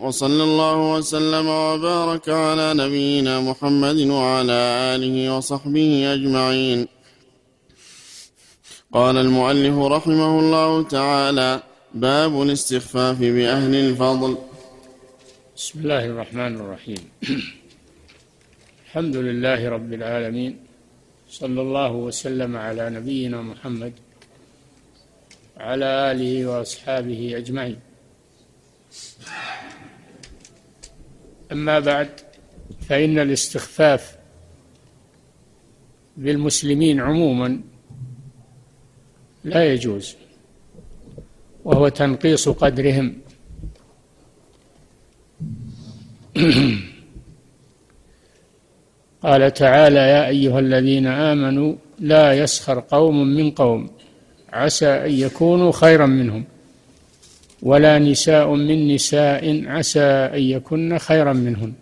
[0.00, 4.58] وصلى الله وسلم وبارك على نبينا محمد وعلى
[4.94, 6.86] آله وصحبه أجمعين.
[8.92, 11.62] قال المؤلف رحمه الله تعالى
[11.94, 14.38] باب الاستخفاف بأهل الفضل.
[15.56, 17.02] بسم الله الرحمن الرحيم.
[18.86, 20.52] الحمد لله رب العالمين.
[21.30, 23.92] صلى الله وسلم على نبينا محمد
[25.56, 27.80] وعلى آله وأصحابه أجمعين.
[31.52, 32.08] أما بعد
[32.88, 34.16] فإن الاستخفاف
[36.16, 37.60] بالمسلمين عموما
[39.44, 40.16] لا يجوز
[41.64, 43.14] وهو تنقيص قدرهم.
[49.22, 53.90] قال تعالى يا أيها الذين آمنوا لا يسخر قوم من قوم
[54.52, 56.44] عسى أن يكونوا خيرا منهم.
[57.62, 60.00] ولا نساء من نساء عسى
[60.36, 61.72] أن يكن خيرا منهن.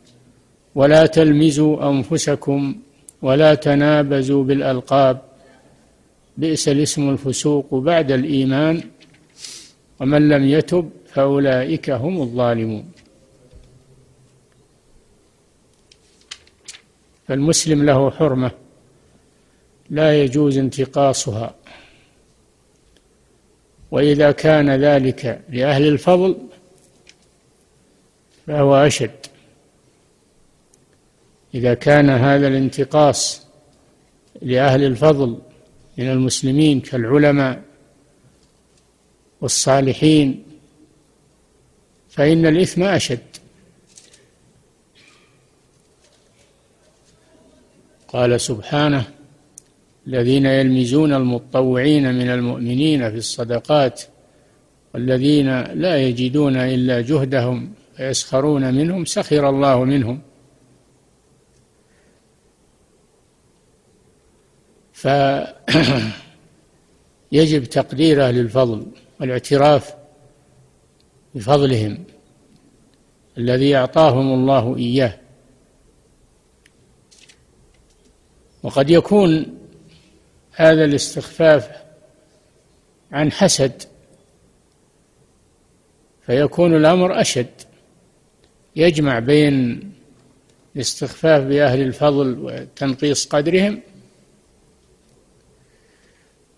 [0.75, 2.77] ولا تلمزوا أنفسكم
[3.23, 5.21] ولا تنابزوا بالألقاب.
[6.37, 8.83] بئس الاسم الفسوق بعد الإيمان.
[10.01, 12.85] ومن لم يتب فأولئك هم الظالمون.
[17.29, 18.51] فالمسلم له حرمة
[19.91, 21.55] لا يجوز انتقاصها.
[23.91, 26.39] وإذا كان ذلك لأهل الفضل
[28.47, 29.27] فهو أشد.
[31.55, 33.47] إذا كان هذا الانتقاص
[34.43, 35.39] لأهل الفضل
[35.99, 37.63] من المسلمين كالعلماء
[39.41, 40.45] والصالحين
[42.09, 43.37] فإن الإثم أشد.
[48.09, 49.16] قال سبحانه
[50.07, 54.03] الذين يلمزون المطوعين من المؤمنين في الصدقات
[54.95, 60.21] والذين لا يجدون إلا جهدهم فيسخرون منهم سخر الله منهم.
[64.93, 65.25] فيجب
[67.81, 68.87] تقدير أهل الفضل
[69.21, 69.95] والاعتراف
[71.35, 72.05] بفضلهم
[73.39, 75.19] الذي أعطاهم الله إياه.
[78.63, 79.57] وقد يكون
[80.57, 81.69] هذا الاستخفاف
[83.13, 83.83] عن حسد
[86.27, 87.51] فيكون الأمر أشد.
[88.77, 89.81] يجمع بين
[90.77, 93.81] الاستخفاف بأهل الفضل وتنقيص قدرهم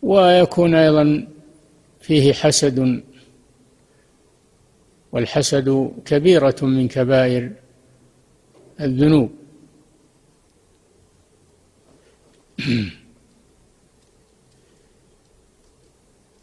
[0.02, 1.28] ويكون أيضا
[2.00, 3.02] فيه حسد
[5.12, 7.50] والحسد كبيرة من كبائر
[8.80, 9.30] الذنوب.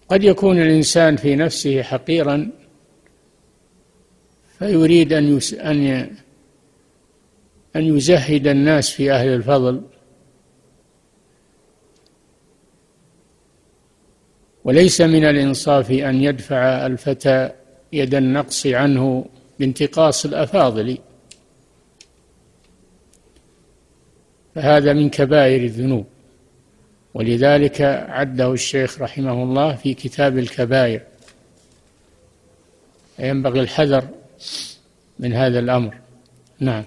[0.10, 2.52] قد يكون الإنسان في نفسه حقيرا
[4.60, 6.16] فيريد أن أن
[7.76, 9.82] أن يزهد الناس في أهل الفضل.
[14.64, 17.50] وليس من الإنصاف أن يدفع الفتى
[17.94, 19.26] يد النقص عنه
[19.60, 20.98] بانتقاص الأفاضل.
[24.56, 26.15] فهذا من كبائر الذنوب.
[27.16, 31.02] ولذلك عده الشيخ رحمه الله في كتاب الكبائر.
[33.20, 34.04] ينبغي الحذر
[35.20, 35.94] من هذا الأمر.
[36.60, 36.84] نعم.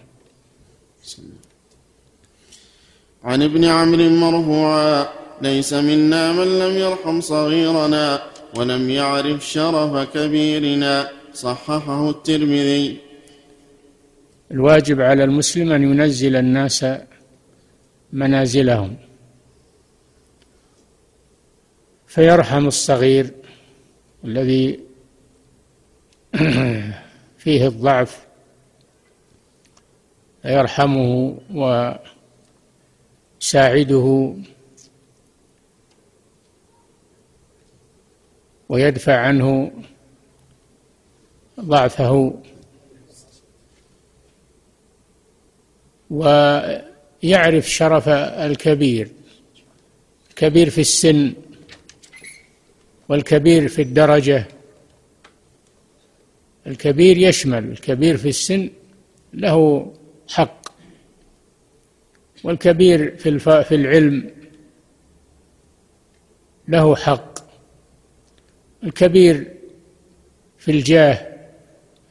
[3.25, 5.09] عن ابن عمرو مرفوعا
[5.43, 8.23] ليس منا من لم يرحم صغيرنا
[8.57, 12.97] ولم يعرف شرف كبيرنا صححه الترمذي.
[14.51, 16.87] الواجب على المسلم أن ينزل الناس
[18.13, 19.08] منازلهم.
[22.09, 23.31] فيرحم الصغير
[24.25, 24.81] الذي
[27.39, 28.27] فيه الضعف
[30.43, 31.39] فيرحمه
[33.41, 34.35] ويساعده
[38.69, 39.73] ويدفع عنه
[41.61, 42.35] ضعفه.
[46.11, 49.09] ويعرف شرف الكبير
[50.31, 51.33] الكبير في السن.
[53.09, 54.49] والكبير في الدرجة.
[56.67, 58.71] الكبير يشمل الكبير في السن
[59.33, 59.93] له
[60.29, 60.69] حق.
[62.45, 64.31] والكبير في في العلم
[66.69, 67.39] له حق.
[68.85, 69.55] الكبير
[70.59, 71.27] في الجاه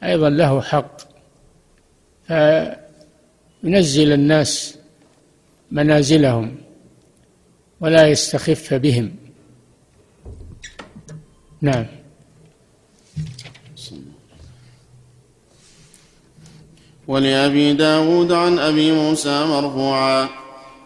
[0.02, 1.00] أيضا له حق.
[2.26, 4.78] فينزل الناس
[5.70, 6.56] منازلهم
[7.80, 9.27] ولا يستخف بهم.
[11.62, 11.86] نعم.
[17.08, 20.28] ولأبي داود عن أبي موسى مرفوعا.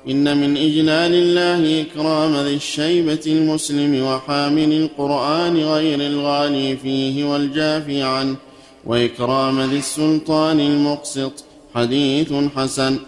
[0.08, 8.36] إن من إجلال الله إكرام ذي الشيبة المسلم وحامل القرآن غير الغالي فيه والجافي عنه.
[8.84, 12.98] وإكرام ذي السلطان المقسط حديث حسن.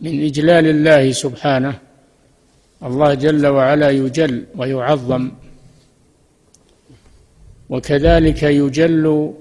[0.00, 1.78] من إجلال الله سبحانه
[2.82, 5.30] الله جل وعلا يجل ويعظم.
[7.70, 9.34] وكذلك يجل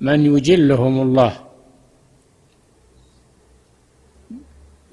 [0.00, 1.32] من يجلهم الله.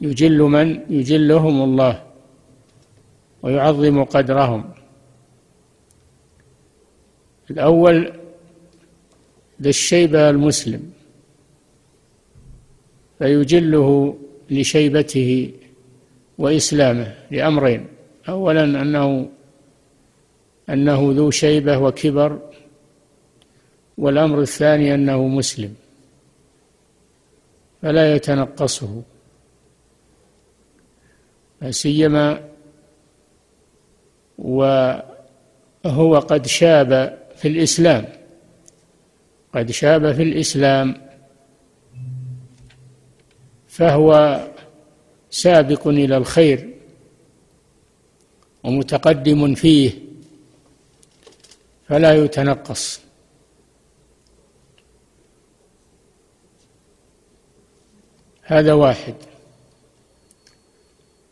[0.02, 2.04] يجل من يجلهم الله
[3.44, 4.64] ويعظم قدرهم.
[7.52, 8.12] الأول
[9.62, 10.92] ذا الشيبة المسلم
[13.20, 14.18] فيجله
[14.50, 15.52] لشيبته
[16.38, 17.88] وإسلامه لأمرين.
[18.30, 19.30] أولا أنه
[20.70, 22.40] أنه ذو شيبة وكبر
[23.98, 25.76] والأمر الثاني أنه مسلم
[27.82, 29.02] فلا يتنقصه
[31.62, 32.50] لا سيما
[34.38, 38.06] وهو قد شاب في الإسلام
[39.54, 41.06] قد شاب في الإسلام
[43.68, 44.40] فهو
[45.30, 46.70] سابق إلى الخير
[48.64, 50.05] ومتقدم فيه.
[51.88, 53.02] فلا يتنقص.
[58.44, 59.16] هذا واحد.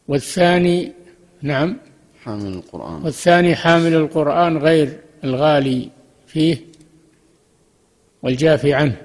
[0.07, 0.91] والثاني
[1.41, 1.77] نعم.
[2.23, 3.03] حامل القرآن.
[3.03, 5.89] والثاني حامل القرآن غير الغالي
[6.27, 6.57] فيه
[8.23, 9.01] والجافي عنه.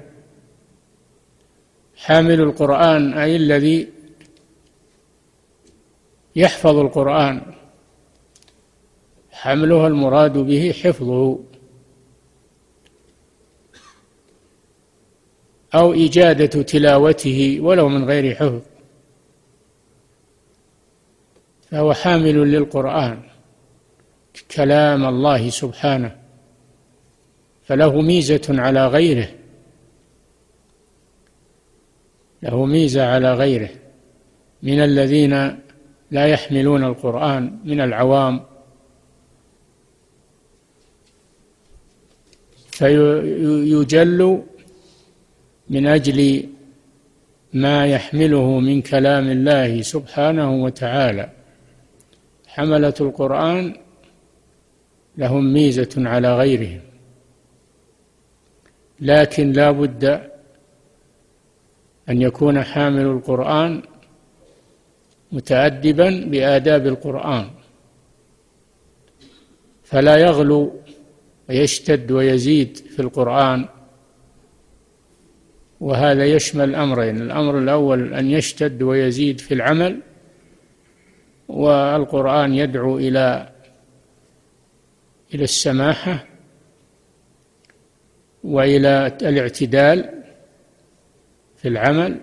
[1.97, 3.89] حامل القرآن أي الذي
[6.37, 7.58] يحفظ القرآن.
[9.41, 11.39] حملها المراد به حفظه.
[15.75, 18.61] أو إجادة تلاوته ولو من غير حفظ.
[21.71, 23.23] فهو حامل للقرآن.
[24.57, 26.17] كلام الله سبحانه.
[27.65, 29.29] فله ميزة على غيره.
[32.43, 33.71] له ميزة على غيره.
[34.63, 35.59] من الذين
[36.11, 38.48] لا يحملون القرآن من العوام
[42.79, 44.43] فيجل
[45.71, 46.49] من أجل
[47.53, 51.31] ما يحمله من كلام الله سبحانه وتعالى.
[52.47, 53.75] حملة القرآن
[55.17, 56.81] لهم ميزة على غيرهم.
[59.01, 60.05] لكن لا بد
[62.09, 63.83] أن يكون حامل القرآن
[65.33, 67.51] متأدبا بآداب القرآن.
[69.85, 70.81] فلا يغلو
[71.49, 73.69] ويشتد ويزيد في القرآن
[75.81, 80.01] وهذا يشمل أمرين الأمر الأول أن يشتد ويزيد في العمل
[81.49, 83.53] والقرآن يدعو إلى
[85.35, 86.27] إلى السماحة
[88.45, 90.23] وإلى الاعتدال
[91.57, 92.21] في العمل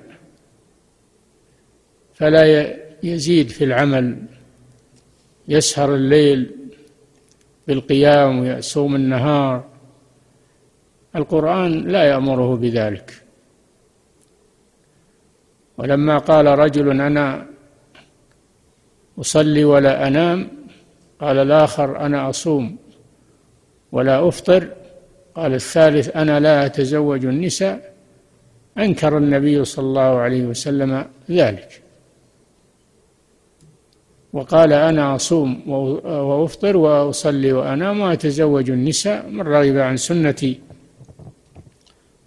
[2.13, 4.17] فلا يزيد في العمل
[5.47, 6.51] يسهر الليل
[7.67, 9.63] بالقيام ويصوم النهار.
[11.15, 13.23] القرآن لا يأمره بذلك.
[15.77, 17.45] ولما قال رجل أنا
[19.19, 20.47] أصلي ولا أنام
[21.19, 22.77] قال الآخر أنا أصوم
[23.91, 24.67] ولا أفطر.
[25.35, 27.93] قال الثالث أنا لا أتزوج النساء.
[28.77, 31.81] أنكر النبي صلى الله عليه وسلم ذلك.
[34.35, 40.59] وقال أنا أصوم وأفطر وأصلي وأنام وأتزوج النساء من رغب عن سنتي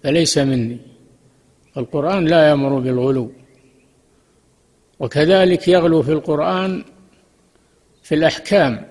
[0.03, 0.79] فليس مني.
[1.77, 3.33] القرآن لا يأمر بالغلو.
[5.01, 6.85] وكذلك يغلو في القرآن
[8.03, 8.87] في الأحكام.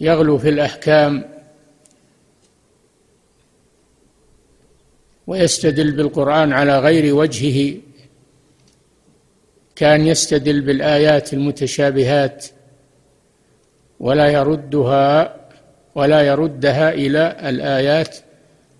[0.00, 1.24] يغلو في الأحكام
[5.26, 7.83] ويستدل بالقرآن على غير وجهه.
[9.76, 12.46] كان يستدل بالآيات المتشابهات
[14.00, 15.36] ولا يردها
[15.94, 18.16] ولا يردها إلى الآيات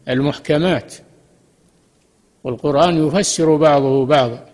[0.09, 0.95] المحكمات.
[2.45, 4.47] والقرآن يفسر بعضه بعضا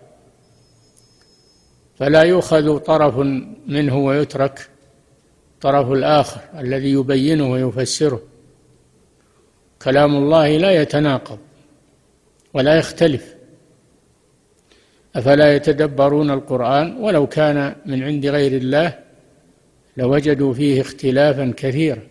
[1.95, 3.17] فلا يؤخذ طرف
[3.67, 4.69] منه ويترك
[5.61, 8.21] طرف الآخر الذي يبينه ويفسره.
[9.81, 11.39] كلام الله لا يتناقض
[12.53, 13.35] ولا يختلف.
[15.15, 18.99] أفلا يتدبرون القرآن ولو كان من عند غير الله
[19.97, 22.01] لوجدوا فيه اختلافا كثيرا.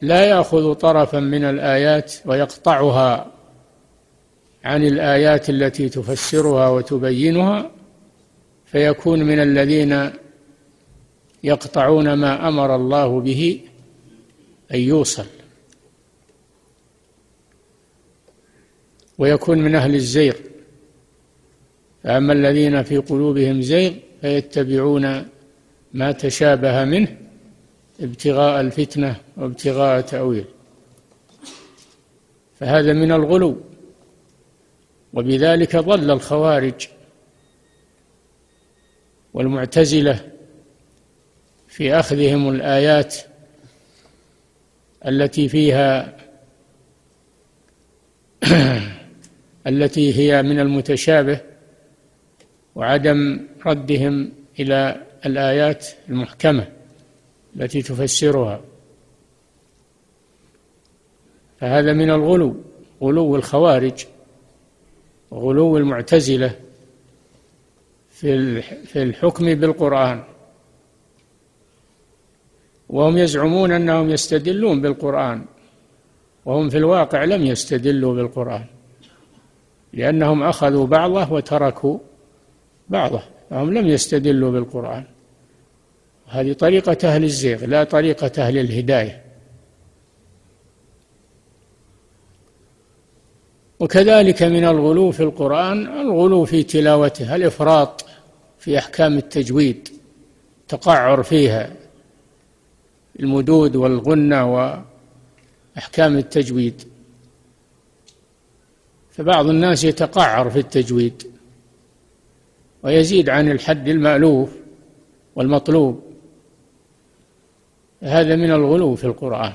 [0.00, 3.32] لا يأخذ طرفا من الآيات ويقطعها
[4.64, 7.70] عن الآيات التي تفسرها وتبينها
[8.66, 10.10] فيكون من الذين
[11.44, 13.60] يقطعون ما أمر الله به
[14.74, 15.26] أن يوصل.
[19.18, 20.34] ويكون من أهل الزيغ.
[22.04, 25.28] فأما الذين في قلوبهم زيغ فيتبعون
[25.94, 27.16] ما تشابه منه
[28.00, 30.44] ابتغاء الفتنة وابتغاء تأويل.
[32.60, 33.60] فهذا من الغلو
[35.14, 36.88] وبذلك ضل الخوارج
[39.34, 40.32] والمعتزلة
[41.68, 43.16] في أخذهم الآيات
[45.06, 46.16] التي فيها
[49.66, 51.40] التي هي من المتشابه
[52.74, 56.68] وعدم ردهم إلى الآيات المحكمة
[57.56, 58.60] التي تفسرها.
[61.60, 62.56] فهذا من الغلو
[63.02, 64.06] غلو الخوارج
[65.30, 66.50] وغلو المعتزلة
[68.10, 70.24] في في الحكم بالقرآن.
[72.88, 75.44] وهم يزعمون أنهم يستدلون بالقرآن
[76.44, 78.77] وهم في الواقع لم يستدلوا بالقرآن.
[79.98, 81.98] لأنهم أخذوا بعضه وتركوا
[82.88, 85.04] بعضه فهم لم يستدلوا بالقرآن.
[86.26, 89.22] هذه طريقة أهل الزيغ لا طريقة أهل الهداية.
[93.80, 98.04] وكذلك من الغلو في القرآن الغلو في تلاوته الإفراط
[98.58, 99.88] في أحكام التجويد
[100.68, 101.72] تقعر فيها
[103.20, 104.54] المدود والغنة
[105.76, 106.97] وأحكام التجويد.
[109.18, 111.22] فبعض الناس يتقعر في التجويد
[112.82, 114.50] ويزيد عن الحد المألوف
[115.36, 116.02] والمطلوب.
[118.02, 119.52] هذا من الغلو في القرآن.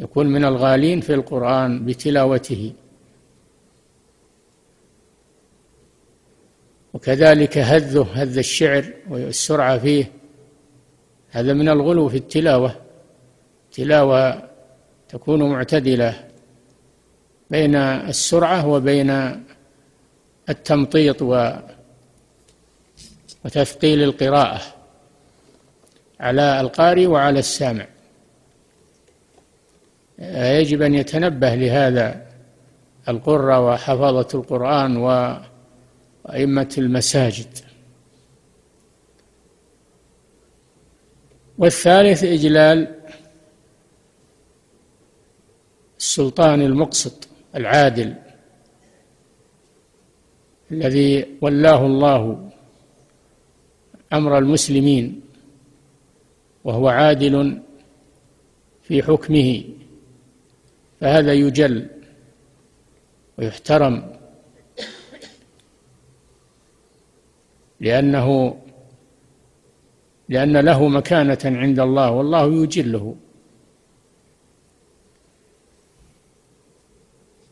[0.00, 2.72] يكون من الغالين في القرآن بتلاوته.
[6.94, 10.12] وكذلك هذه هذ الشعر والسرعة فيه.
[11.30, 12.74] هذا من الغلو في التلاوة.
[13.72, 14.48] تلاوة
[15.08, 16.27] تكون معتدلة.
[17.50, 19.42] بين السرعة وبين
[20.48, 21.22] التمطيط
[23.44, 24.60] وتثقيل القراءة
[26.20, 27.86] على القارئ وعلى السامع.
[30.60, 32.26] يجب أن يتنبه لهذا
[33.08, 37.58] القرة وحفظة القرآن وأئمة المساجد.
[41.58, 42.94] والثالث إجلال
[45.98, 47.28] السلطان المقسط.
[47.58, 48.14] العادل
[50.70, 52.50] الذي ولاه الله
[54.12, 55.20] أمر المسلمين
[56.64, 57.62] وهو عادل
[58.82, 59.64] في حكمه
[61.00, 61.86] فهذا يجل
[63.38, 64.12] ويحترم
[67.80, 68.58] لأنه
[70.28, 73.16] لأن له مكانة عند الله والله يجله.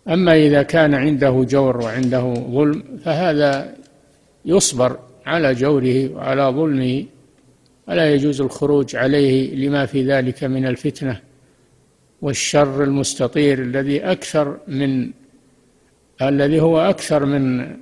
[0.09, 3.75] أما إذا كان عنده جور وعنده ظلم فهذا
[4.45, 7.05] يصبر على جوره وعلى ظلمه
[7.89, 11.21] ولا يجوز الخروج عليه لما في ذلك من الفتنة
[12.23, 15.11] والشر المستطير الذي أكثر من
[16.23, 17.77] الذي هو أكثر من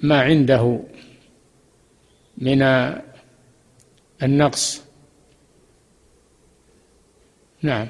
[0.00, 0.80] ما عنده
[2.38, 2.62] من
[4.22, 4.82] النقص.
[7.62, 7.88] نعم.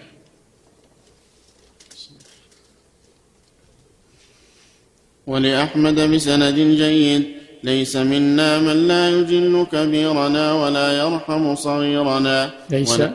[5.27, 7.25] ولأحمد بسند جيد.
[7.63, 12.51] ليس منا من لا يجل كبيرنا ولا يرحم صغيرنا.
[12.71, 13.15] ليس ولا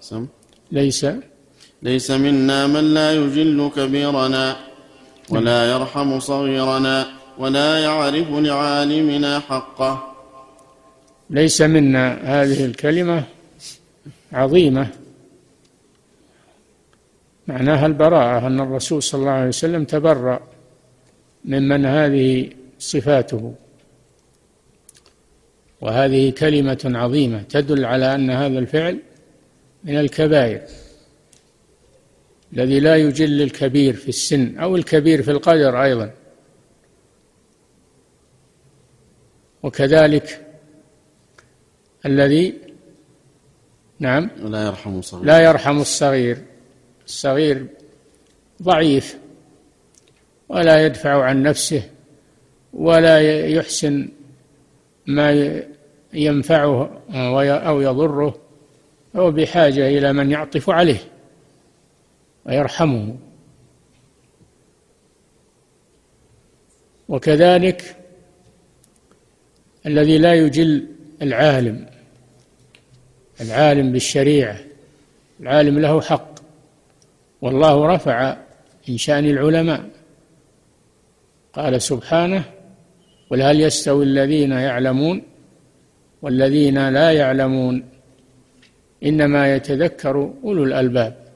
[0.00, 0.26] سم.
[0.72, 1.06] ليس
[1.82, 4.56] ليس منا من لا يجل كبيرنا
[5.30, 7.06] ولا يرحم صغيرنا
[7.38, 9.92] ولا يعرف لعالمنا حقه.
[11.30, 12.18] ليس منا.
[12.22, 13.24] هذه الكلمة
[14.32, 14.86] عظيمة.
[17.48, 20.40] معناها البراءة أن الرسول صلى الله عليه وسلم تبرأ.
[21.46, 23.54] ممن هذه صفاته.
[25.80, 28.98] وهذه كلمة عظيمة تدل على أن هذا الفعل
[29.84, 30.62] من الكبائر
[32.52, 36.10] الذي لا يجل الكبير في السن أو الكبير في القدر أيضا.
[39.62, 40.46] وكذلك
[42.06, 42.54] الذي
[43.98, 45.24] نعم لا يرحم الصغير.
[45.24, 46.38] لا يرحم الصغير.
[47.06, 47.66] الصغير
[48.62, 49.18] ضعيف.
[50.48, 51.90] ولا يدفع عن نفسه
[52.72, 54.08] ولا يحسن
[55.06, 55.60] ما
[56.12, 58.38] ينفعه أو يضره
[59.16, 60.98] هو بحاجة إلى من يعطف عليه
[62.44, 63.16] ويرحمه.
[67.08, 67.96] وكذلك
[69.86, 70.86] الذي لا يجل
[71.22, 71.86] العالم
[73.40, 74.58] العالم بالشريعة
[75.40, 76.34] العالم له حق
[77.40, 78.36] والله رفع
[78.88, 79.95] من شأن العلماء.
[81.56, 82.44] قال سبحانه
[83.30, 85.22] قل هل يستوي الذين يعلمون
[86.22, 87.84] والذين لا يعلمون
[89.04, 91.26] إنما يتذكر أولو الألباب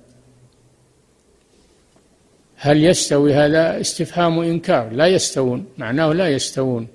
[2.56, 6.88] هل يستوي هذا استفهام إنكار لا يستوون معناه لا يستوون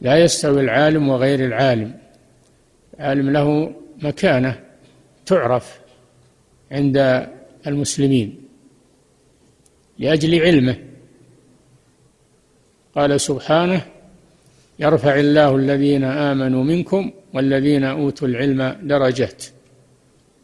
[0.00, 1.98] لا يستوي العالم وغير العالم
[2.94, 4.60] العالم له مكانة
[5.26, 5.80] تعرف
[6.72, 7.28] عند
[7.66, 8.47] المسلمين
[9.98, 10.76] لأجل علمه.
[12.94, 13.82] قال سبحانه
[14.78, 19.44] يرفع الله الذين آمنوا منكم والذين أوتوا العلم درجات.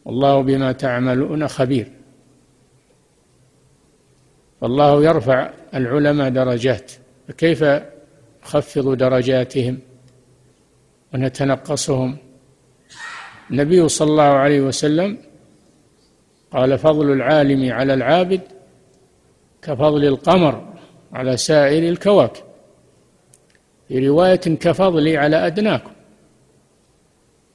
[0.05, 1.91] والله بما تعملون خبير.
[4.61, 6.91] فالله يرفع العلماء درجات.
[7.27, 7.63] فكيف
[8.43, 9.79] نخفض درجاتهم
[11.13, 12.17] ونتنقصهم؟
[13.51, 15.17] النبي صلى الله عليه وسلم
[16.51, 18.41] قال فضل العالم على العابد
[19.65, 20.73] كفضل القمر
[21.13, 22.43] على سائر الكواكب.
[23.87, 25.91] في رواية كفضلي على أدناكم.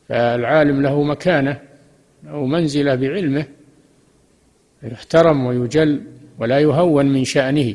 [0.08, 1.60] فالعالم له مكانة
[2.24, 3.44] له منزلة بعلمه
[4.82, 6.02] يحترم ويجل
[6.38, 7.74] ولا يهون من شأنه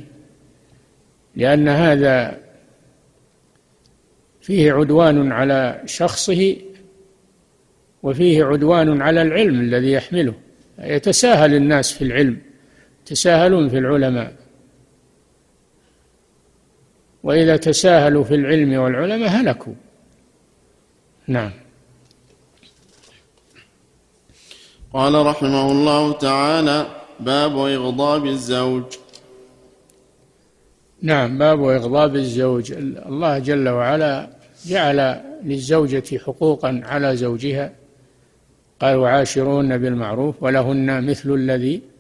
[1.36, 2.40] لأن هذا
[4.42, 6.56] فيه عدوان على شخصه
[8.04, 10.34] وفيه عدوان على العلم الذي يحمله.
[10.80, 12.38] يتساهل الناس في العلم.
[13.06, 14.34] يتساهلون في العلماء.
[17.24, 19.74] وإذا تساهلوا في العلم والعلماء هلكوا.
[21.28, 21.52] نعم.
[24.94, 26.88] قال رحمه الله تعالى
[27.20, 28.84] باب إغضاب الزوج.
[31.02, 32.72] نعم باب إغضاب الزوج.
[33.06, 34.30] الله جل وعلا
[34.66, 37.72] جعل للزوجة حقوقا على زوجها.
[38.82, 41.95] قال وعاشرون بالمعروف ولهن مثل الذي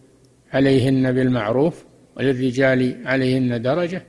[0.56, 4.04] عليهن بالمعروف وللرجال عليهن درجة.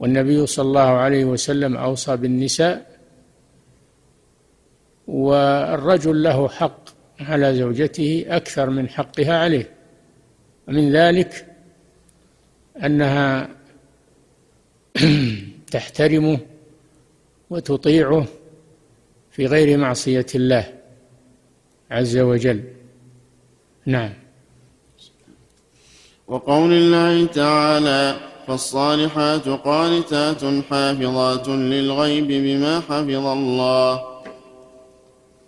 [0.00, 2.98] والنبي صلى الله عليه وسلم أوصى بالنساء
[5.06, 6.88] والرجل له حق
[7.20, 9.70] على زوجته أكثر من حقها عليه.
[10.68, 11.46] ومن ذلك
[12.84, 13.48] أنها
[15.72, 16.38] تحترمه
[17.50, 18.26] وتطيعه
[19.30, 20.74] في غير معصية الله
[21.90, 22.64] عز وجل.
[23.86, 24.27] نعم.
[26.28, 34.04] وقول الله تعالى فالصالحات قانتات حافظات للغيب بما حفظ الله.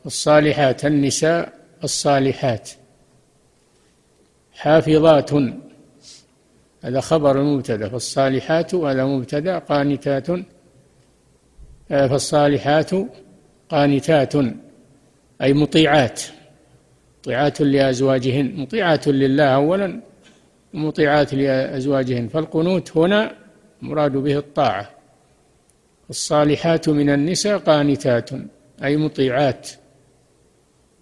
[0.07, 1.53] الصالحات النساء
[1.85, 2.71] الصالحات
[4.53, 5.31] حافظات.
[6.85, 7.89] هذا خبر مبتدأ.
[7.89, 10.29] فالصالحات هذا مبتدأ قانتات.
[11.91, 12.91] آه، فالصالحات
[13.69, 14.35] قانتات
[15.43, 16.23] أي مطيعات.
[17.19, 18.55] مطيعات لأزواجهن.
[18.57, 20.10] مطيعات لله أولا.
[20.75, 23.35] مطيعات لأزواجهن فالقنوت هنا
[23.83, 24.91] مراد به الطاعة.
[26.11, 28.31] الصالحات من النساء قانتات
[28.85, 29.71] أي مطيعات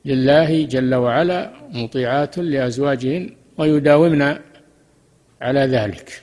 [0.04, 4.22] لله جل وعلا مطيعات لأزواجهن ويداومن
[5.40, 6.22] على ذلك.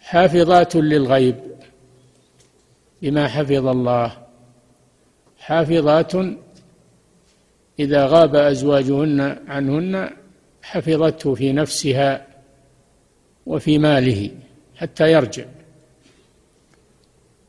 [0.00, 1.36] حافظات للغيب
[3.02, 4.16] بما حفظ الله.
[5.38, 6.12] حافظات
[7.80, 10.10] إذا غاب أزواجهن عنهن
[10.62, 12.26] حفظته في نفسها
[13.46, 14.30] وفي ماله
[14.76, 15.44] حتى يرجع.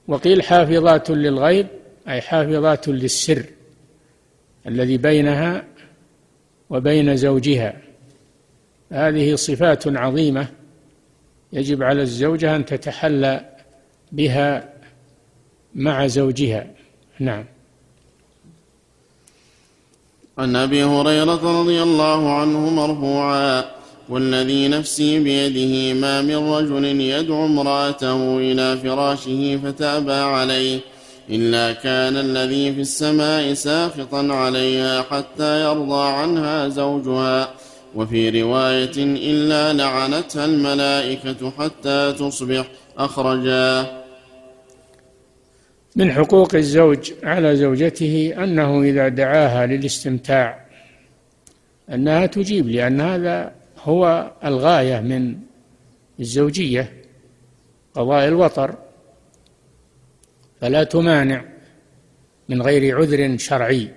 [0.07, 1.67] وقيل حافظات للغيب
[2.07, 3.45] أي حافظات للسر
[4.67, 5.65] الذي بينها
[6.69, 7.81] وبين زوجها.
[8.91, 10.47] هذه صفات عظيمة
[11.53, 13.55] يجب على الزوجة أن تتحلى
[14.11, 14.73] بها
[15.75, 16.67] مع زوجها.
[17.19, 17.45] نعم.
[20.41, 23.65] عن أبي هريرة رضي الله عنه مرفوعا
[24.09, 30.79] والذي نفسي بيده ما من رجل يدعو امرأته إلى فراشه فتابى عليه
[31.29, 37.49] إلا كان الذي في السماء ساخطا عليها حتى يرضى عنها زوجها
[37.95, 42.65] وفي رواية إلا لعنتها الملائكة حتى تصبح
[42.97, 44.00] اخرجاه
[45.95, 50.65] من حقوق الزوج على زوجته أنه إذا دعاها للاستمتاع
[51.93, 55.35] أنها تجيب لأن هذا هو الغاية من
[56.19, 56.93] الزوجية
[57.93, 58.75] قضاء الوطر.
[60.61, 61.45] فلا تمانع
[62.49, 63.89] من غير عذر شرعي.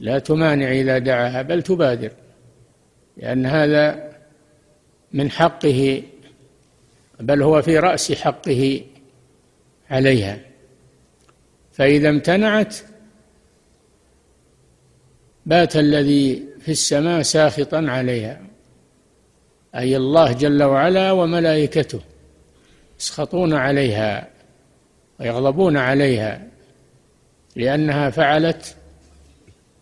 [0.00, 2.10] لا تمانع إذا دعاها بل تبادر
[3.16, 4.12] لأن هذا
[5.12, 6.02] من حقه
[7.20, 8.80] بل هو في رأس حقه
[9.90, 10.38] عليها.
[11.72, 12.76] فإذا امتنعت
[15.46, 18.40] بات الذي في السماء ساخطا عليها
[19.74, 22.00] أي الله جل وعلا وملائكته
[23.00, 24.28] يسخطون عليها
[25.20, 26.46] ويغضبون عليها
[27.56, 28.76] لأنها فعلت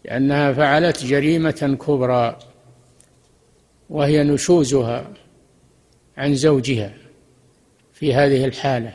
[0.04, 2.38] لأنها فعلت جريمة كبرى
[3.90, 5.12] وهي نشوزها
[6.16, 6.94] عن زوجها
[7.92, 8.92] في هذه الحالة.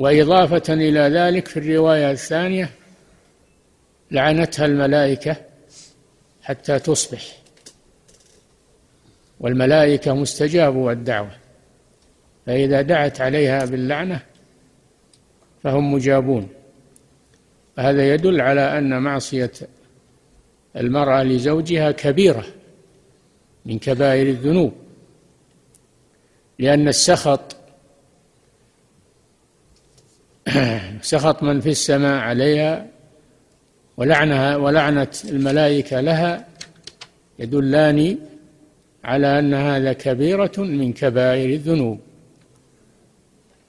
[0.00, 2.70] وإضافة إلى ذلك في الرواية الثانية
[4.10, 5.36] لعنتها الملائكة
[6.42, 7.22] حتى تصبح.
[9.40, 11.30] والملائكة مستجابوا الدعوة
[12.46, 14.20] فإذا دعت عليها باللعنة
[15.62, 16.48] فهم مجابون.
[17.78, 19.52] هذا يدل على أن معصية
[20.76, 22.44] المرأة لزوجها كبيرة
[23.66, 24.72] من كبائر الذنوب
[26.58, 27.56] لأن السخط
[31.02, 32.86] سخط من في السماء عليها
[33.96, 36.46] ولعنها ولعنة الملائكة لها
[37.38, 38.18] يدلان
[39.04, 42.00] على أن هذا كبيرة من كبائر الذنوب.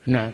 [0.07, 0.31] نعم.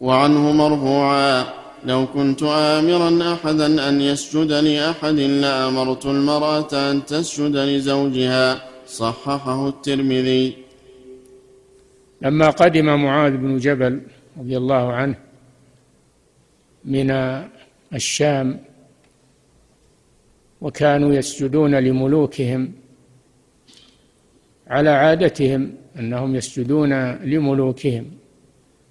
[0.00, 1.44] وعنه مرفوعا
[1.84, 10.69] لو كنت آمرا أحدا أن يسجد لأحد لأمرت المرأة أن تسجد لزوجها صححه الترمذي.
[12.22, 14.00] لما قدم معاذ بن جبل
[14.38, 15.14] رضي الله عنه
[16.84, 17.10] من
[17.94, 18.60] الشام
[20.60, 22.72] وكانوا يسجدون لملوكهم
[24.66, 28.10] على عادتهم أنهم يسجدون لملوكهم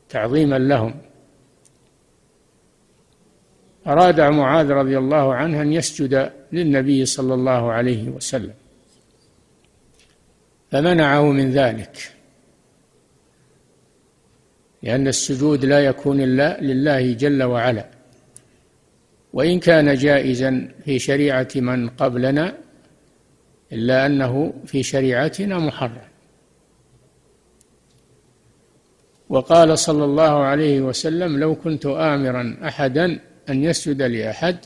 [0.10, 0.94] تعظيما لهم.
[3.88, 8.54] أراد معاذ رضي الله عنه أن يسجد للنبي صلى الله عليه وسلم
[10.72, 12.18] فمنعه من ذلك.
[14.84, 17.86] لأن السجود لا يكون إلا لله جل وعلا.
[19.34, 22.58] وإن كان جائزا في شريعة من قبلنا
[23.72, 26.10] إلا أنه في شريعتنا محرم.
[29.30, 34.58] وقال صلى الله عليه وسلم لو كنت آمرا أحدا أن يسجد لأحد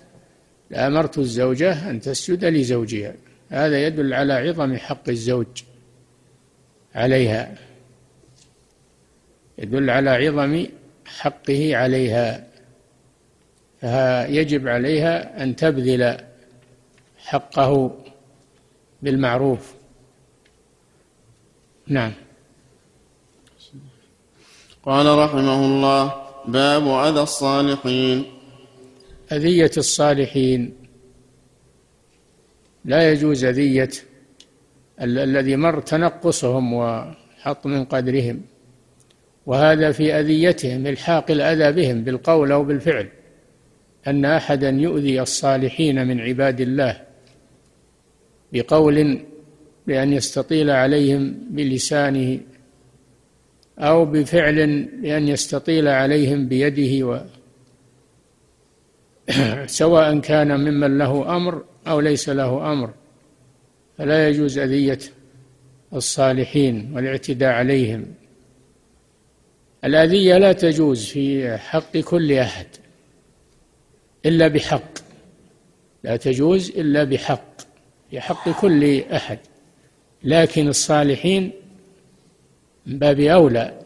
[0.69, 3.13] لأمرت الزوجة أن تسجد لزوجها.
[3.49, 5.63] هذا يدل على عظم حق الزوج
[6.95, 7.55] عليها.
[9.57, 10.67] يدل على عظم
[11.05, 12.47] حقه عليها
[13.81, 16.17] فيجب عليها أن تبذل
[17.17, 17.97] حقه
[19.01, 19.73] بالمعروف.
[21.87, 22.11] نعم.
[24.83, 28.25] قال رحمه الله باب أذى الصالحين.
[29.31, 30.73] أذية الصالحين.
[32.85, 33.89] لا يجوز أذية
[35.01, 38.41] الذي مر تنقصهم وحط من قدرهم.
[39.45, 43.07] وهذا في أذيتهم إلحاق الأذى بهم بالقول أو بالفعل
[44.07, 47.01] أن أحدا يؤذي الصالحين من عباد الله
[48.53, 49.19] بقول
[49.87, 52.39] بأن يستطيل عليهم بلسانه
[53.79, 57.19] أو بفعل بأن يستطيل عليهم بيده و
[59.65, 62.93] سواء كان ممن له أمر أو ليس له أمر.
[63.97, 64.99] فلا يجوز أذية
[65.93, 68.05] الصالحين والاعتداء عليهم.
[69.85, 72.67] الأذية لا تجوز في حق كل أحد
[74.25, 74.99] إلا بحق.
[76.03, 77.61] لا تجوز إلا بحق
[78.09, 79.39] في حق كل أحد.
[80.23, 81.51] لكن الصالحين
[82.85, 83.79] من باب أولى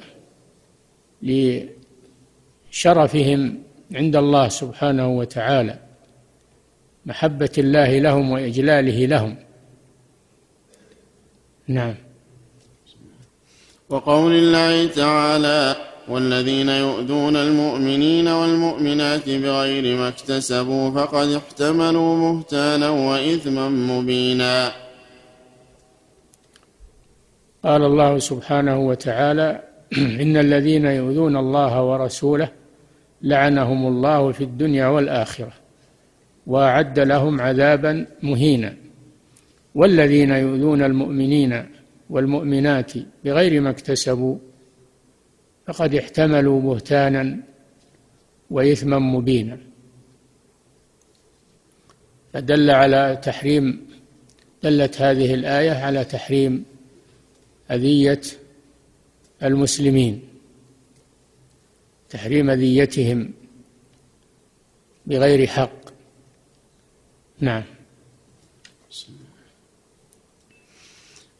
[2.71, 5.79] لشرفهم عند الله سبحانه وتعالى
[7.05, 9.35] محبة الله لهم وإجلاله لهم.
[11.67, 11.95] نعم.
[13.89, 15.75] وقول الله تعالى
[16.07, 24.71] والذين يؤذون المؤمنين والمؤمنات بغير ما اكتسبوا فقد احتملوا بهتانا وإثما مبينا.
[27.63, 29.61] قال الله سبحانه وتعالى
[30.23, 32.49] إن الذين يؤذون الله ورسوله
[33.21, 35.53] لعنهم الله في الدنيا والآخرة
[36.47, 38.73] وأعد لهم عذابا مهينا.
[39.75, 41.76] والذين يؤذون المؤمنين
[42.09, 42.91] والمؤمنات
[43.25, 44.37] بغير ما اكتسبوا
[45.67, 47.37] فقد احتملوا بهتانا
[48.51, 49.57] وإثما مبينا.
[52.33, 53.87] فدل على تحريم
[54.63, 56.65] دلت هذه الآية على تحريم
[57.71, 58.21] أذية
[59.43, 60.21] المسلمين
[62.09, 63.33] تحريم ذيتهم
[65.05, 65.71] بغير حق.
[67.39, 67.76] نعم.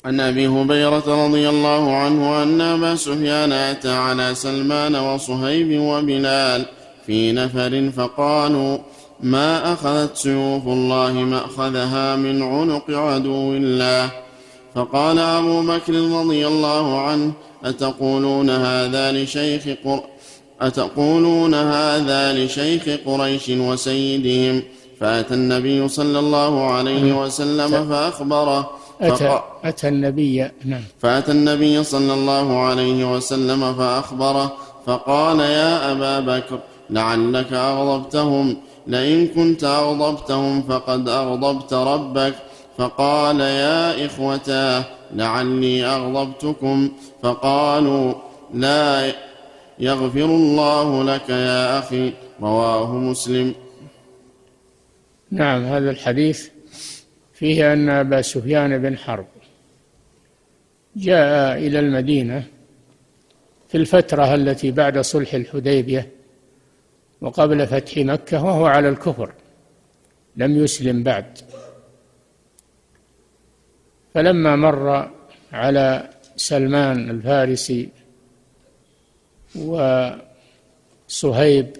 [0.08, 6.66] عن أبي هبيره رضي الله عنه أن أبا سفيان أتى على سلمان وصهيب وبلال
[7.06, 8.78] في نفر فقالوا
[9.20, 14.10] ما أخذت سيوف الله مأخذها من عنق عدو الله؟
[14.76, 20.04] فقال أبو بكر رضي الله عنه أتقولون هذا لشيخ قر
[20.62, 24.64] أتقولون هذا لشيخ قريش وسيدهم؟
[25.00, 30.82] فأتى النبي صلى الله عليه وسلم فأخبره أتى, أتى النبي نعم.
[31.00, 34.54] فأتى النبي صلى الله عليه وسلم فأخبره
[34.86, 38.58] فقال يا أبا بكر لعلك أغضبتهم
[38.88, 42.36] لئن كنت أغضبتهم فقد أغضبت ربك.
[42.78, 46.92] فقال يا إخوتاه لعلي أغضبتكم.
[47.24, 48.14] فقالوا
[48.54, 49.14] لا
[49.80, 52.14] يغفر الله لك يا أخي.
[52.42, 53.56] رواه مسلم.
[55.32, 56.50] نعم هذا الحديث
[57.40, 59.26] فيه أن أبا سفيان بن حرب
[60.96, 62.44] جاء إلى المدينة
[63.70, 66.10] في الفترة التي بعد صلح الحديبية
[67.22, 69.34] وقبل فتح مكة وهو على الكفر
[70.36, 71.38] لم يسلم بعد.
[74.14, 75.12] فلما مر
[75.54, 77.90] على سلمان الفارسي
[81.10, 81.78] وصهيب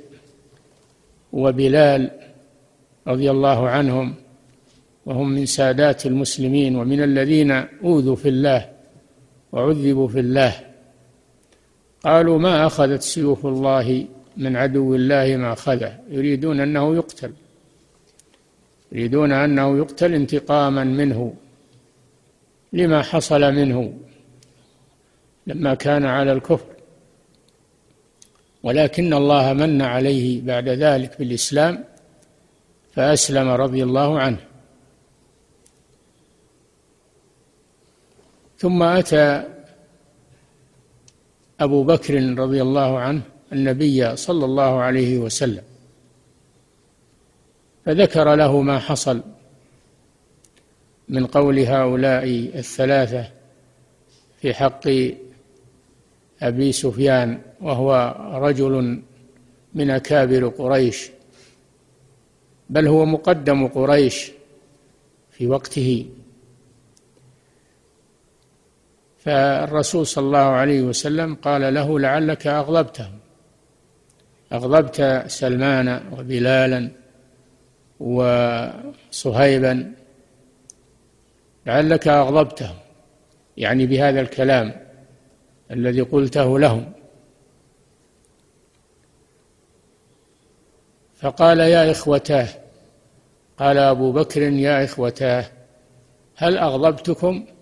[1.34, 2.12] وبلال
[3.08, 4.16] رضي الله عنهم
[5.08, 7.52] وهم من سادات المسلمين ومن الذين
[7.84, 8.70] أوذوا في الله
[9.52, 10.54] وعذبوا في الله.
[12.04, 17.32] قالوا ما أخذت سيوف الله من عدو الله ما أخذه؟ يريدون أنه يقتل.
[18.92, 21.34] يريدون أنه يقتل انتقاما منه.
[22.74, 23.94] لما حصل منه؟
[25.48, 26.66] لما كان على الكفر.
[28.64, 31.84] ولكن الله من عليه بعد ذلك بالإسلام
[32.94, 34.47] فأسلم رضي الله عنه.
[38.58, 39.44] ثم أتى
[41.60, 43.22] أبو بكر رضي الله عنه
[43.54, 45.64] النبي صلى الله عليه وسلم
[47.86, 49.22] فذكر له ما حصل
[51.10, 52.24] من قول هؤلاء
[52.56, 53.30] الثلاثة
[54.42, 54.88] في حق
[56.42, 59.02] أبي سفيان وهو رجل
[59.74, 61.10] من أكابر قريش
[62.70, 64.32] بل هو مقدم قريش
[65.32, 66.06] في وقته.
[69.28, 73.10] فالرسول صلى الله عليه وسلم قال له لعلك أغضبته.
[74.54, 76.90] أغضبت سلمان وبلالا
[78.00, 79.94] وصهيبا.
[81.66, 82.70] لعلك أغضبته.
[83.58, 84.74] يعني بهذا الكلام
[85.72, 86.92] الذي قلته لهم.
[91.16, 92.48] فقال يا إخوتاه
[93.58, 95.46] قال أبو بكر يا إخوتاه
[96.36, 97.57] هل أغضبتكم؟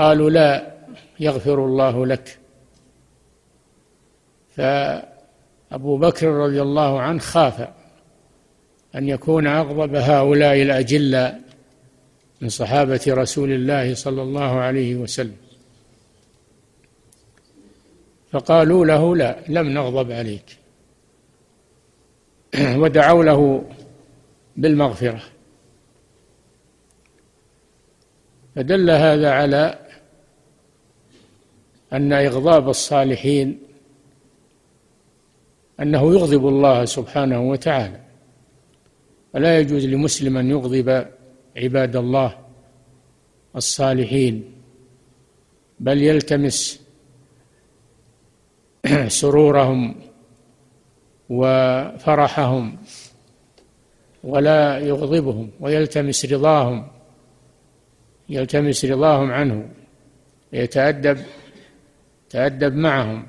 [0.00, 0.74] قالوا لا
[1.20, 2.38] يغفر الله لك.
[4.56, 7.68] فأبو بكر رضي الله عنه خاف
[8.94, 11.40] أن يكون أغضب هؤلاء الأجلاء
[12.40, 15.36] من صحابة رسول الله صلى الله عليه وسلم.
[18.32, 20.56] فقالوا له لا لم نغضب عليك.
[22.82, 23.64] ودعوا له
[24.56, 25.22] بالمغفرة.
[28.56, 29.89] فدل هذا على
[31.92, 33.58] أن إغضاب الصالحين
[35.80, 38.00] أنه يغضب الله سبحانه وتعالى.
[39.34, 41.06] ولا يجوز لمسلم أن يغضب
[41.56, 42.38] عباد الله
[43.56, 44.52] الصالحين
[45.80, 46.80] بل يلتمس
[49.20, 49.94] سرورهم
[51.30, 52.76] وفرحهم
[54.24, 56.88] ولا يغضبهم ويلتمس رضاهم
[58.28, 59.68] يلتمس رضاهم عنه
[60.52, 61.18] يتأدب
[62.30, 63.26] تأدب معهم.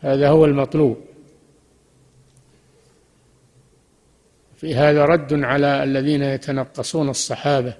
[0.00, 1.00] هذا هو المطلوب.
[4.56, 7.74] في هذا رد على الذين يتنقصون الصحابة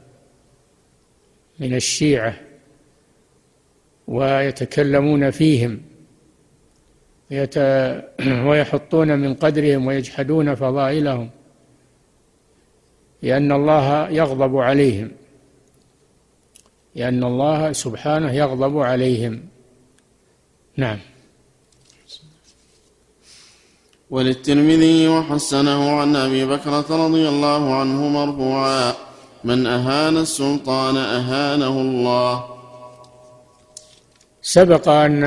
[1.58, 2.34] من الشيعة
[4.06, 5.82] ويتكلمون فيهم
[8.20, 11.30] ويحطون من قدرهم ويجحدون فضائلهم
[13.22, 15.10] لأن الله يغضب عليهم.
[16.96, 19.34] لأن الله سبحانه يغضب عليهم.
[20.76, 20.98] نعم.
[24.10, 28.94] وللترمذي وحسنه عن أبي بكره رضي الله عنه مرفوعا
[29.44, 32.34] من أهان السلطان أهانه الله.
[34.42, 35.24] سبق أن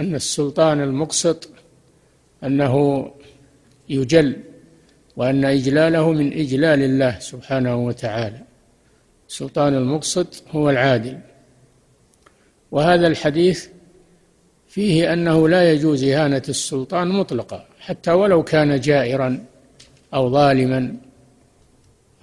[0.00, 1.48] أن السلطان المقسط
[2.44, 2.74] أنه
[3.88, 4.36] يجل
[5.16, 8.53] وأن إجلاله من إجلال الله سبحانه وتعالى.
[9.28, 11.18] السلطان المقسط هو العادل.
[12.70, 13.68] وهذا الحديث
[14.68, 19.44] فيه أنه لا يجوز إهانة السلطان مطلقا حتى ولو كان جائرا
[20.14, 20.96] أو ظالما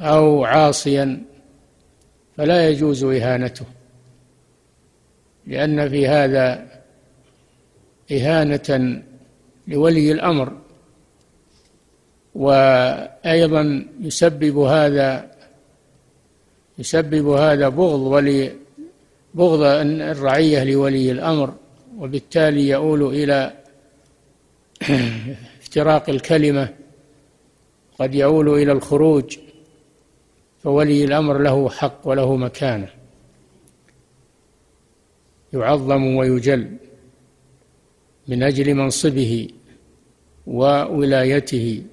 [0.01, 1.23] أو عاصيا
[2.37, 3.65] فلا يجوز إهانته.
[5.47, 6.67] لأن في هذا
[8.11, 9.01] إهانة
[9.67, 10.57] لولي الأمر
[12.35, 15.30] وأيضا يسبب هذا
[16.81, 18.51] يسبب هذا بغض ولي
[19.33, 21.53] بغض الرعية لولي الأمر
[21.97, 23.53] وبالتالي يؤول إلى
[25.61, 26.73] افتراق الكلمة
[27.99, 29.37] قد يؤول إلى الخروج
[30.63, 32.89] فولي الأمر له حق وله مكانة.
[35.53, 36.77] يعظم ويجل
[38.27, 39.47] من أجل منصبه
[40.47, 41.83] وولايته.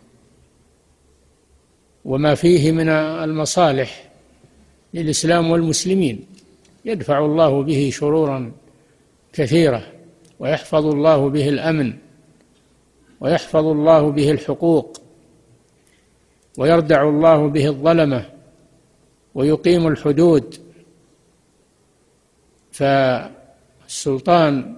[2.05, 4.08] وما فيه من المصالح
[4.95, 6.27] للإسلام والمسلمين.
[6.85, 8.53] يدفع الله به شرورا
[9.33, 9.87] كثيرة
[10.39, 11.93] ويحفظ الله به الأمن
[13.21, 15.01] ويحفظ الله به الحقوق
[16.59, 18.31] ويردع الله به الظلمة
[19.35, 20.55] ويقيم الحدود.
[22.73, 24.77] فالسلطان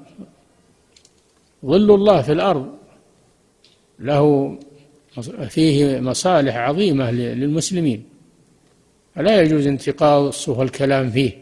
[1.65, 2.75] ظل الله في الأرض.
[3.99, 4.59] له
[5.49, 8.10] فيه مصالح عظيمة للمسلمين.
[9.15, 11.33] فلا يجوز انتقاصه والكلام فيه.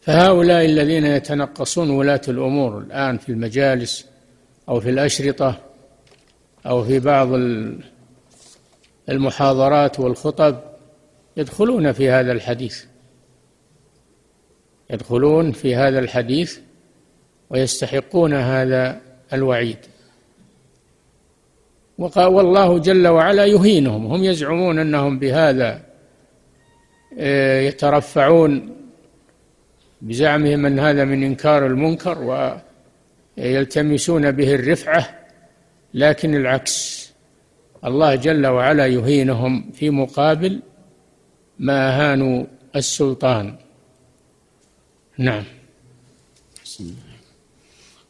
[0.00, 4.06] فهؤلاء الذين يتنقصون ولاة الأمور الآن في المجالس
[4.68, 5.60] أو في الأشرطة
[6.66, 7.28] أو في بعض
[9.08, 10.58] المحاضرات والخطب
[11.36, 12.84] يدخلون في هذا الحديث.
[14.90, 16.58] يدخلون في هذا الحديث
[17.50, 19.00] ويستحقون هذا
[19.32, 19.78] الوعيد.
[21.98, 24.06] والله جل وعلا يهينهم.
[24.06, 25.91] هم يزعمون أنهم بهذا
[27.66, 28.76] يترفعون
[30.02, 32.18] بزعمهم أن هذا من إنكار المنكر
[33.38, 35.18] ويلتمسون به الرفعة
[35.94, 37.02] لكن العكس.
[37.84, 40.62] الله جل وعلا يهينهم في مقابل
[41.58, 42.44] ما أهانوا
[42.76, 43.56] السلطان.
[45.18, 45.44] نعم.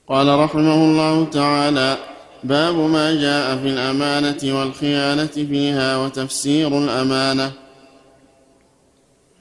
[0.06, 1.96] قال رحمه الله تعالى
[2.44, 7.52] باب ما جاء في الأمانة والخيانة فيها وتفسير الأمانة.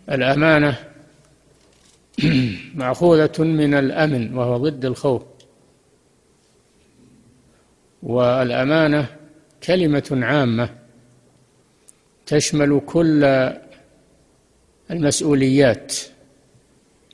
[0.10, 0.78] الأمانة
[2.76, 5.24] مأخوذة من الأمن وهو ضد الخوف.
[8.04, 9.06] والأمانة
[9.64, 10.70] كلمة عامة
[12.26, 13.50] تشمل كل
[14.92, 15.96] المسؤوليات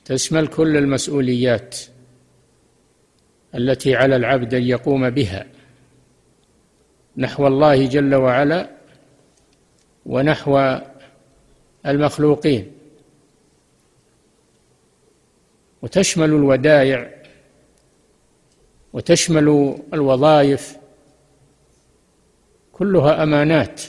[0.04, 1.78] تشمل كل المسؤوليات
[3.54, 5.46] التي على العبد أن يقوم بها
[7.16, 8.70] نحو الله جل وعلا
[10.06, 10.78] ونحو
[11.86, 12.77] المخلوقين.
[15.82, 17.10] وتشمل الودائع
[18.92, 20.76] وتشمل الوظائف
[22.72, 23.82] كلها أمانات.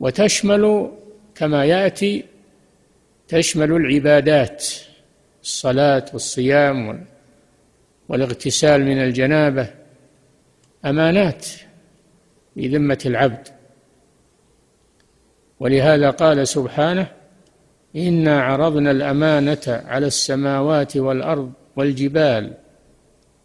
[0.00, 0.92] وتشمل
[1.34, 2.24] كما يأتي
[3.28, 4.64] تشمل العبادات
[5.42, 7.06] الصلاة والصيام
[8.08, 9.70] والاغتسال من الجنابة.
[10.84, 11.46] أمانات
[12.54, 13.48] في ذمة العبد.
[15.60, 17.23] ولهذا قال سبحانه
[17.96, 22.54] إنا عرضنا الأمانة على السماوات والأرض والجبال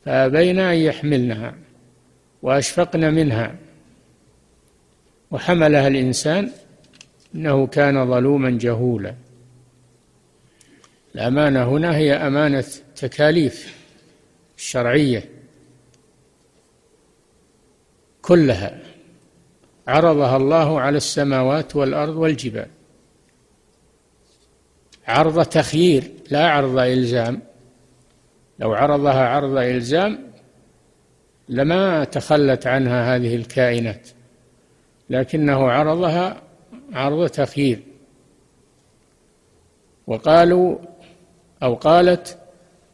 [0.05, 1.55] فأبين أن يحملنها
[2.41, 3.55] وأشفقن منها
[5.31, 6.51] وحملها الإنسان
[7.35, 9.15] إنه كان ظلوما جهولا.
[11.15, 13.75] الأمانة هنا هي أمانة تكاليف
[14.57, 15.23] الشرعية
[18.21, 18.79] كلها
[19.87, 22.67] عرضها الله على السماوات والأرض والجبال.
[25.10, 27.41] عرض تخيير لا عرض إلزام.
[28.60, 30.19] لو عرضها عرض إلزام
[31.49, 34.10] لما تخلت عنها هذه الكائنات
[35.10, 36.41] لكنه عرضها
[36.93, 37.79] عرض تخيير.
[40.07, 40.77] وقالوا
[41.63, 42.37] أو قالت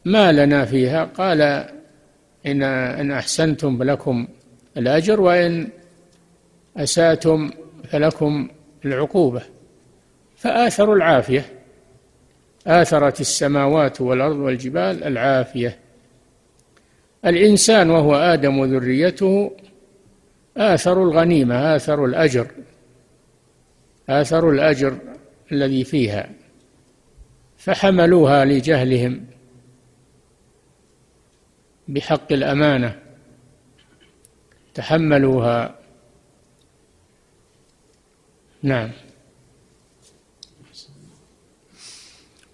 [0.04, 1.04] ما لنا فيها.
[1.04, 1.40] قال
[2.46, 4.28] إن إن أحسنتم فلكم
[4.76, 5.68] الأجر وإن
[6.76, 7.50] أسأتم
[7.88, 8.48] فلكم
[8.84, 9.42] العقوبة.
[10.36, 11.55] فآثروا العافية.
[12.66, 15.78] آثرت السماوات والأرض والجبال العافية.
[17.24, 19.56] الإنسان وهو آدم وذريته
[20.56, 22.50] آثروا الغنيمة آثروا الأجر
[24.08, 24.98] آثروا الأجر
[25.52, 26.30] الذي فيها
[27.56, 29.26] فحملوها لجهلهم
[31.88, 32.98] بحق الأمانة
[34.74, 35.74] تحملوها.
[38.62, 38.90] نعم.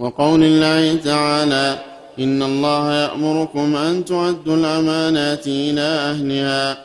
[0.02, 1.78] وقول الله تعالى
[2.18, 6.84] إن الله يأمركم أن تؤدوا الأمانات إلى أهلها.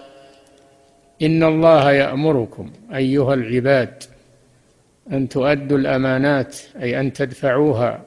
[1.21, 4.03] إن الله يأمركم أيها العباد
[5.11, 8.01] أن تؤدوا الأمانات أي أن تدفعوها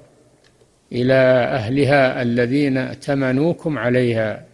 [0.92, 1.20] إلى
[1.58, 4.44] أهلها الذين ائتمنوكم عليها.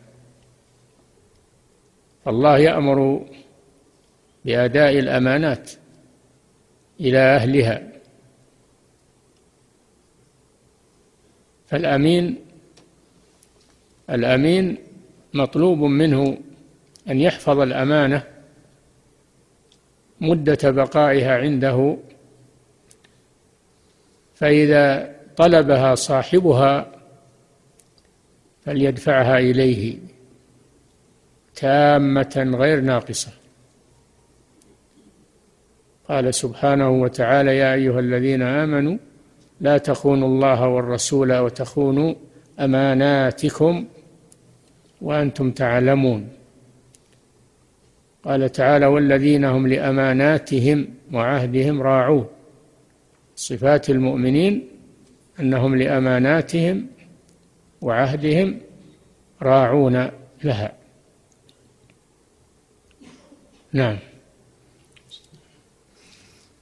[2.25, 3.27] فالله يأمر
[4.45, 5.71] بأداء الأمانات
[7.01, 7.96] إلى أهلها.
[11.67, 12.39] فالأمين
[14.11, 14.79] الأمين
[15.35, 16.39] مطلوب منه
[17.09, 18.23] أن يحفظ الأمانة
[20.21, 21.97] مدة بقائها عنده
[24.35, 26.93] فإذا طلبها صاحبها
[28.65, 29.99] فليدفعها إليه
[31.55, 33.31] تامة غير ناقصة.
[36.09, 38.99] قال سبحانه وتعالى يا أيها الذين آمنوا
[39.61, 42.15] لا تخونوا الله والرسول وتخونوا
[42.61, 43.85] أماناتكم
[45.01, 46.29] وأنتم تعلمون.
[48.25, 52.27] قال تعالى والذين هم لأماناتهم وعهدهم راعون.
[53.37, 54.69] صفات المؤمنين
[55.41, 56.87] أنهم لأماناتهم
[57.81, 58.61] وعهدهم
[59.43, 60.11] راعون
[60.45, 60.73] لها.
[63.73, 63.99] نعم.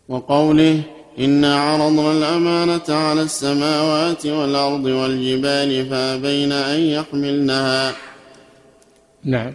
[0.08, 7.92] وقوله إنا عرضنا الأمانة على السماوات والأرض والجبال فأبين أن يحملنها.
[9.24, 9.52] نعم.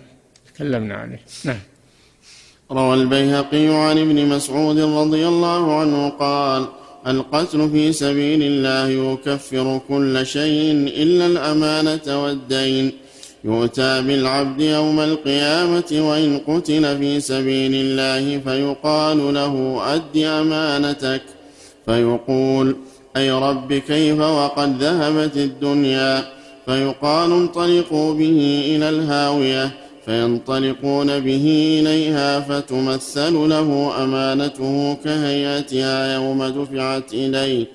[0.54, 1.22] تكلمنا عليه.
[1.46, 1.60] نعم.
[2.72, 6.66] روى البيهقي عن ابن مسعود رضي الله عنه قال
[7.08, 10.72] القتل في سبيل الله يكفر كل شيء
[11.04, 12.92] إلا الأمانة والدين.
[13.44, 21.39] يؤتى بالعبد يوم القيامة وإن قتل في سبيل الله فيقال له أد أمانتك.
[21.86, 22.76] فيقول
[23.18, 26.26] أي رب كيف وقد ذهبت الدنيا؟
[26.66, 29.72] فيقال انطلقوا به إلى الهاوية
[30.06, 37.66] فينطلقون به إليها فتمثل له أمانته كهيئتها يوم دفعت إليه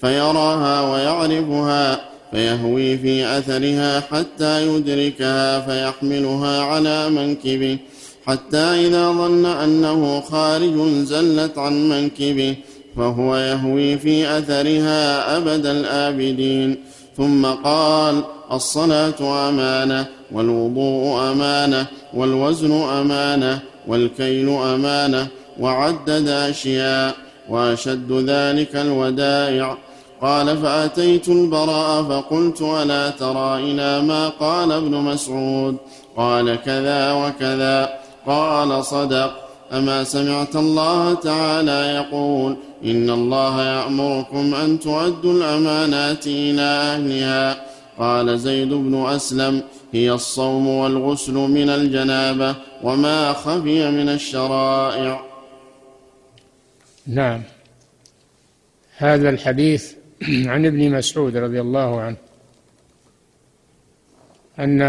[0.00, 2.00] فيراها ويعرفها
[2.30, 7.78] فيهوي في أثرها حتى يدركها فيحملها على منكبه
[8.26, 12.56] حتى إذا ظن أنه خارج زلت عن منكبه
[12.96, 16.84] فهو يهوي في أثرها أبد الآبدين.
[17.16, 25.26] ثم قال الصلاة أمانة والوضوء أمانة والوزن أمانة والكيل أمانة
[25.60, 27.14] وعدد أشياء
[27.48, 29.76] وأشد ذلك الودائع.
[30.22, 35.76] قال فأتيت البراء فقلت ألا ترى إلى ما قال ابن مسعود؟
[36.16, 37.88] قال كذا وكذا.
[38.26, 39.43] قال صدق.
[39.72, 47.64] أما سمعت الله تعالى يقول إن الله يأمركم أن تؤدوا الأمانات إلى أهلها.
[47.98, 49.62] قال زيد بن أسلم
[49.92, 55.24] هي الصوم والغسل من الجنابة وما خفي من الشرائع.
[57.06, 57.42] نعم.
[58.96, 59.94] هذا الحديث
[60.52, 62.16] عن ابن مسعود رضي الله عنه.
[64.58, 64.82] أن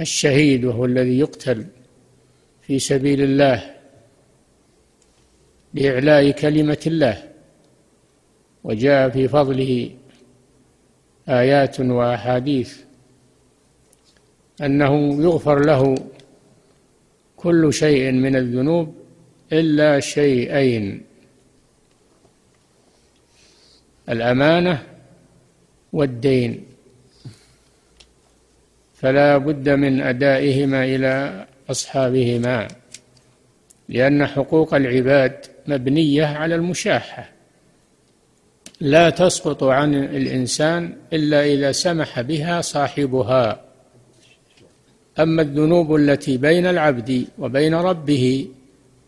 [0.00, 1.66] الشهيد وهو الذي يقتل
[2.62, 3.75] في سبيل الله
[5.76, 7.22] لإعلاء كلمة الله
[8.64, 9.90] وجاء في فضله
[11.28, 12.78] آيات وأحاديث
[14.62, 15.94] أنه يغفر له
[17.36, 18.94] كل شيء من الذنوب
[19.52, 21.02] إلا شيئين
[24.08, 24.82] الأمانة
[25.92, 26.64] والدين.
[28.94, 32.68] فلا بد من أدائهما إلى أصحابهما
[33.88, 37.28] لأن حقوق العباد مبنية على المشاحة.
[38.80, 43.60] لا تسقط عن الإنسان إلا إذا سمح بها صاحبها.
[45.18, 48.48] أما الذنوب التي بين العبد وبين ربه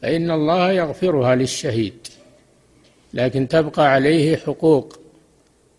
[0.02, 2.06] فإن الله يغفرها للشهيد.
[3.14, 5.00] لكن تبقى عليه حقوق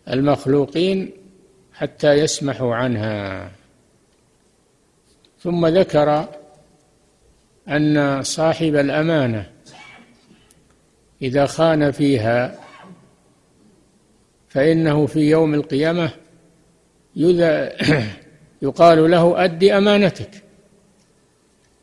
[0.08, 1.10] المخلوقين
[1.74, 3.50] حتى يسمحوا عنها.
[5.42, 6.28] ثم ذكر
[7.68, 9.50] أن صاحب الأمانة
[11.22, 12.58] إذا خان فيها
[14.48, 16.10] فإنه في يوم القيامة
[18.62, 20.30] يقال له أد أمانتك.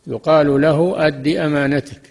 [0.07, 2.01] يقال له أد أمانتك.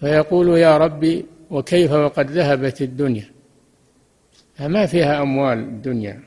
[0.00, 3.30] فيقول يا ربي وكيف وقد ذهبت الدنيا؟
[4.60, 6.22] ما فيها أموال الدنيا.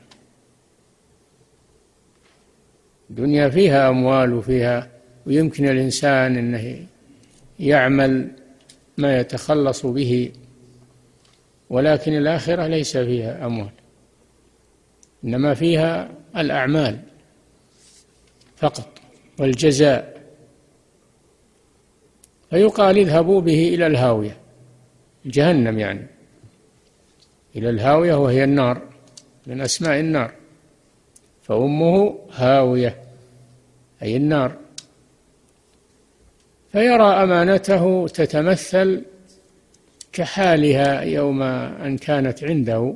[3.10, 4.88] الدنيا فيها أموال وفيها
[5.26, 6.86] ويمكن الإنسان أنه
[7.60, 8.30] يعمل
[8.96, 10.32] ما يتخلص به
[11.70, 13.70] ولكن الآخرة ليس فيها أموال
[15.24, 17.00] إنما فيها الأعمال
[18.56, 18.88] فقط
[19.38, 20.16] والجزاء.
[22.50, 24.36] فيقال اذهبوا به إلى الهاوية
[25.26, 26.06] جهنم يعني
[27.56, 28.82] إلى الهاوية وهي النار
[29.46, 30.32] من أسماء النار
[31.42, 33.02] فأمه هاوية
[34.02, 34.56] أي النار.
[36.76, 39.04] فيرى أمانته تتمثل
[40.12, 42.94] كحالها يوم أن كانت عنده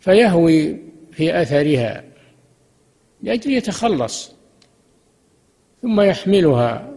[0.00, 0.78] فيهوي
[1.12, 2.04] في أثرها
[3.22, 4.34] لأجل يتخلص
[5.82, 6.90] ثم يحملها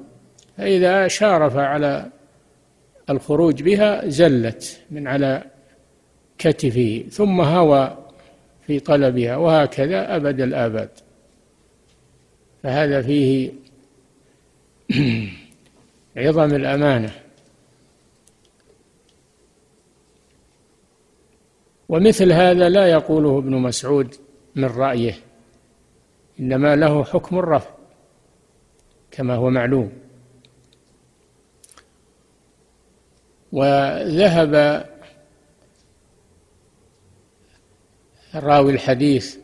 [0.58, 2.10] فإذا شارف على
[3.10, 5.44] الخروج بها زلت من على
[6.38, 7.98] كتفه ثم هوى
[8.68, 10.90] في طلبها وهكذا أبد الآباد.
[12.64, 13.67] فهذا فيه
[16.18, 17.12] عظم الأمانة.
[21.90, 24.16] ومثل هذا لا يقوله ابن مسعود
[24.56, 25.14] من رأيه
[26.40, 27.70] إنما له حكم الرفع
[29.12, 29.92] كما هو معلوم.
[33.52, 34.86] وذهب
[38.36, 39.38] راوي الحديث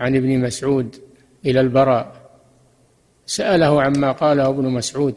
[0.00, 0.96] عن ابن مسعود
[1.46, 2.19] إلى البراء.
[3.30, 5.14] سأله عما قاله ابن مسعود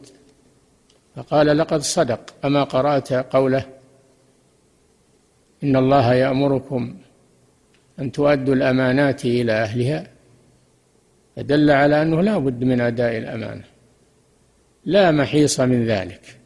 [1.15, 3.65] فقال لقد صدق أما قرأت قوله
[5.63, 6.97] إن الله يأمركم
[7.99, 10.07] أن تؤدوا الأمانات إلى أهلها
[11.35, 13.63] فدل على أنه لا بد من أداء الأمانة
[14.85, 16.39] لا محيص من ذلك.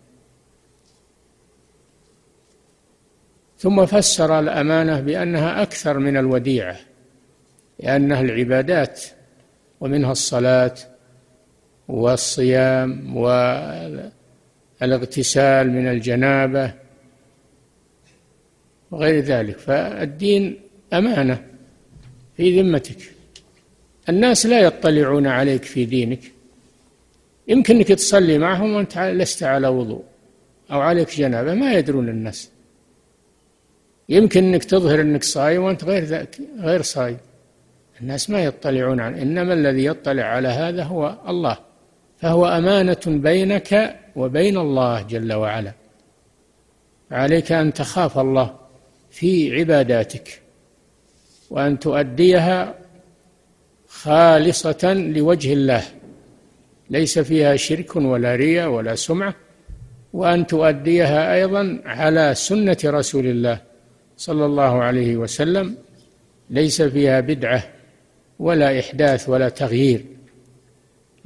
[3.58, 6.78] ثم فسر الأمانة بأنها أكثر من الوديعة
[7.80, 9.04] لأنها العبادات
[9.80, 10.74] ومنها الصلاة
[11.88, 13.18] والصيام
[14.82, 16.74] والاغتسال من الجنابة
[18.92, 19.58] وغير ذلك.
[19.58, 20.60] فالدين
[20.94, 21.44] أمانة
[22.38, 22.98] في ذمتك.
[24.10, 26.20] الناس لا يطلعون عليك في دينك.
[27.48, 30.04] يمكنك تصلي معهم وأنت لست على وضوء
[30.72, 32.50] أو عليك جنابة ما يدرون الناس.
[34.10, 37.18] يمكن انك تظهر أنك صايم وأنت غير ذاك غير صايم.
[38.02, 41.67] الناس ما يطلعون عن إنما الذي يطلع على هذا هو الله.
[42.18, 45.72] فهو أمانة بينك وبين الله جل وعلا.
[47.12, 48.56] عليك أن تخاف الله
[49.12, 50.42] في عباداتك
[51.50, 52.76] وأن تؤديها
[53.88, 55.84] خالصة لوجه الله.
[56.90, 59.36] ليس فيها شرك ولا رياء ولا سمعة
[60.14, 63.62] وأن تؤديها أيضا على سنة رسول الله
[64.18, 65.78] صلى الله عليه وسلم.
[66.50, 67.64] ليس فيها بدعة
[68.40, 70.17] ولا إحداث ولا تغيير.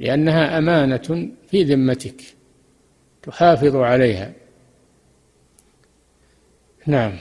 [0.02, 2.22] لأنها أمانة في ذمتك
[3.22, 4.32] تحافظ عليها.
[6.86, 7.12] نعم.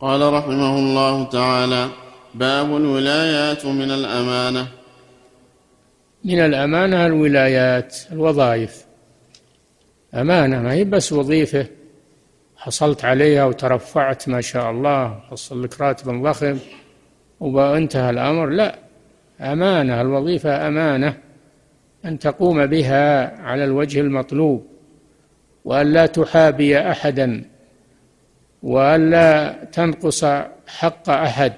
[0.00, 1.88] قال رحمه الله تعالى
[2.34, 4.68] باب الولايات من الأمانة.
[6.24, 8.84] من الأمانة الولايات الوظائف.
[10.14, 11.66] أمانة ما هي بس وظيفة
[12.56, 16.58] حصلت عليها وترفعت ما شاء الله حصل لك راتب ضخم
[17.40, 18.85] وانتهى الأمر لا.
[19.40, 21.16] أمانة الوظيفة أمانة
[22.04, 24.66] أن تقوم بها على الوجه المطلوب
[25.64, 27.44] وأن لا تحابي أحدا
[28.62, 30.24] وأن لا تنقص
[30.66, 31.52] حق أحد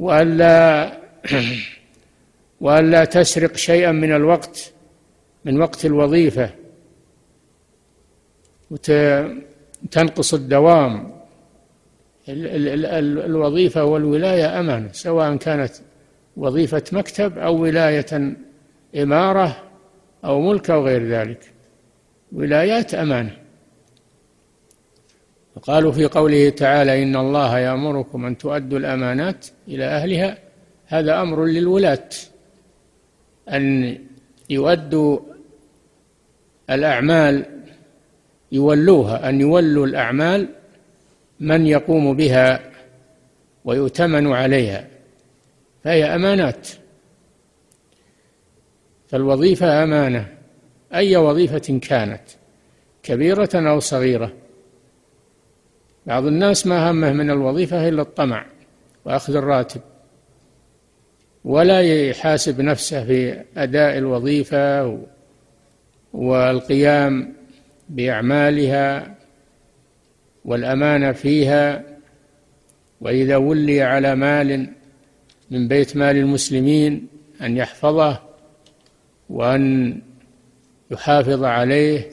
[0.00, 0.92] وأن لا
[2.60, 4.72] وأن لا تسرق شيئا من الوقت
[5.44, 6.50] من وقت الوظيفة.
[8.70, 11.20] وتنقص الدوام.
[12.28, 15.72] الوظيفة والولاية أمانة سواء كانت
[16.36, 18.36] وظيفة مكتب أو ولاية
[18.96, 19.56] إمارة
[20.24, 21.52] أو ملك أو غير ذلك.
[22.32, 23.36] ولايات أمانة.
[25.62, 30.38] قالوا في قوله تعالى إن الله يأمركم أن تؤدوا الأمانات إلى أهلها.
[30.86, 32.08] هذا أمر للولاة.
[33.48, 33.98] أن
[34.50, 35.18] يؤدوا
[36.70, 37.44] الأعمال
[38.52, 39.28] يولوها.
[39.28, 40.48] أن يولوا الأعمال
[41.40, 42.60] من يقوم بها
[43.64, 44.86] ويؤتمن عليها.
[45.84, 46.68] فهي أمانات.
[49.08, 50.28] فالوظيفة أمانة
[50.94, 52.22] أي وظيفة كانت
[53.02, 54.32] كبيرة أو صغيرة.
[56.06, 58.46] بعض الناس ما همه من الوظيفة إلا الطمع
[59.04, 59.80] وأخذ الراتب
[61.44, 64.98] ولا يحاسب نفسه في أداء الوظيفة
[66.12, 67.34] والقيام
[67.88, 69.14] بأعمالها
[70.44, 71.84] والأمانة فيها.
[73.00, 74.72] وإذا ولي على مال
[75.50, 77.06] من بيت مال المسلمين
[77.42, 78.20] أن يحفظه
[79.30, 79.96] وأن
[80.90, 82.10] يحافظ عليه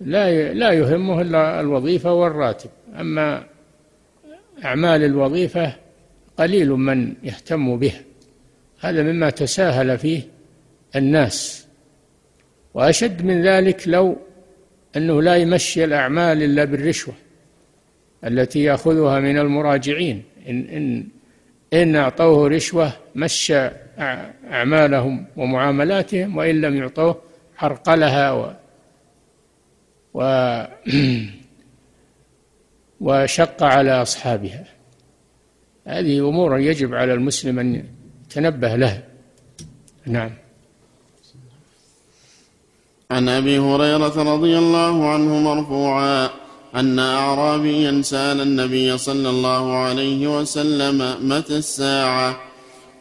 [0.00, 2.70] لا لا يهمه إلا الوظيفة والراتب.
[3.00, 3.44] أما
[4.64, 5.72] أعمال الوظيفة
[6.36, 8.00] قليل من يهتم بها
[8.80, 10.22] هذا مما تساهل فيه
[10.96, 11.66] الناس.
[12.74, 14.16] وأشد من ذلك لو
[14.96, 17.14] أنه لا يمشي الأعمال إلا بالرشوة
[18.24, 20.22] التي يأخذها من المراجعين.
[20.48, 21.06] ان إن
[21.72, 23.70] إن أعطوه رشوة مشى
[24.50, 27.20] أعمالهم ومعاملاتهم وإن لم يعطوه
[27.58, 28.52] عرقلها و
[30.14, 30.20] و
[33.00, 34.64] وشق على أصحابها.
[35.86, 37.84] هذه أمور يجب على المسلم أن
[38.24, 39.02] يتنبه لها.
[40.06, 40.30] نعم.
[43.10, 46.30] عن أبي هريرة رضي الله عنه مرفوعا.
[46.74, 52.40] أن اعرابيا سأل النبي صلى الله عليه وسلم متى الساعة؟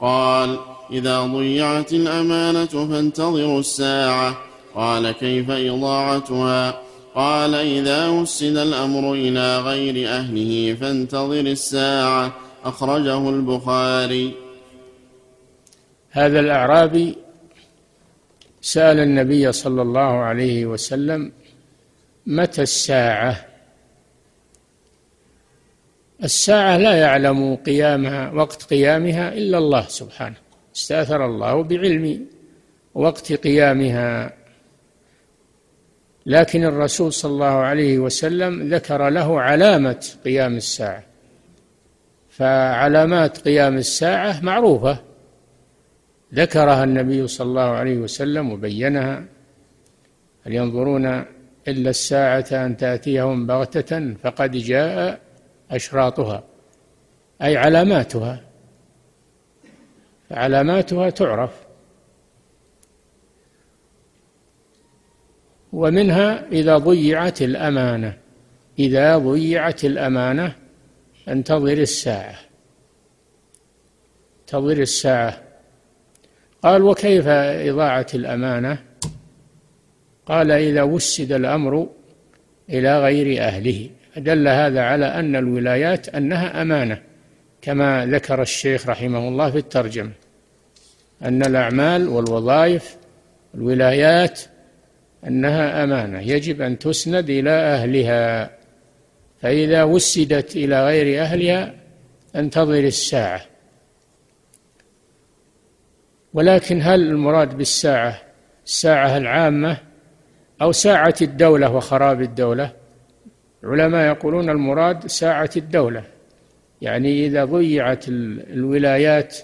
[0.02, 0.60] قال
[0.92, 4.38] إذا ضيعت الأمانة فانتظروا الساعة.
[4.76, 6.82] قال كيف إضاعتها؟
[7.16, 12.34] قال إذا وسد الأمر إلى غير أهله فانتظر الساعة.
[12.64, 14.34] أخرجه البخاري.
[16.10, 17.16] هذا الأعرابي
[18.62, 21.32] سأل النبي صلى الله عليه وسلم
[22.28, 23.47] متى الساعة؟
[26.24, 30.36] الساعة لا يعلم قيامها وقت قيامها إلا الله سبحانه.
[30.76, 32.26] استأثر الله بعلم
[32.94, 34.34] وقت قيامها.
[36.26, 41.04] لكن الرسول صلى الله عليه وسلم ذكر له علامة قيام الساعة.
[42.30, 45.00] فعلامات قيام الساعة معروفة.
[46.34, 49.24] ذكرها النبي صلى الله عليه وسلم وبينها.
[50.46, 51.06] هل ينظرون
[51.68, 55.27] إلا الساعة أن تأتيهم بغتة؟ فقد جاء
[55.72, 56.44] أشراطها
[57.42, 58.44] أي علاماتها.
[60.32, 61.52] علاماتها تعرف.
[65.74, 68.18] ومنها إذا ضيعت الأمانة
[68.80, 70.56] إذا ضيعت الأمانة
[71.28, 72.40] انتظر الساعة.
[74.42, 75.44] انتظر الساعة.
[76.64, 78.84] قال وكيف إضاعة الأمانة؟
[80.26, 81.90] قال إذا وسد الأمر
[82.70, 83.90] إلى غير أهله.
[84.18, 87.02] دل هذا على أن الولايات أنها أمانة
[87.62, 90.12] كما ذكر الشيخ رحمه الله في الترجمة.
[91.22, 92.98] أن الأعمال والوظائف
[93.56, 94.42] الولايات
[95.28, 96.20] أنها أمانة.
[96.20, 98.50] يجب أن تسند إلى أهلها.
[99.42, 101.74] فإذا وسدت إلى غير أهلها
[102.36, 103.42] انتظر الساعة.
[106.34, 108.22] ولكن هل المراد بالساعة؟
[108.66, 109.78] الساعة العامة
[110.62, 112.72] أو ساعة الدولة وخراب الدولة؟
[113.68, 116.04] العلماء يقولون المراد ساعة الدولة
[116.82, 119.38] يعني إذا ضيعت الولايات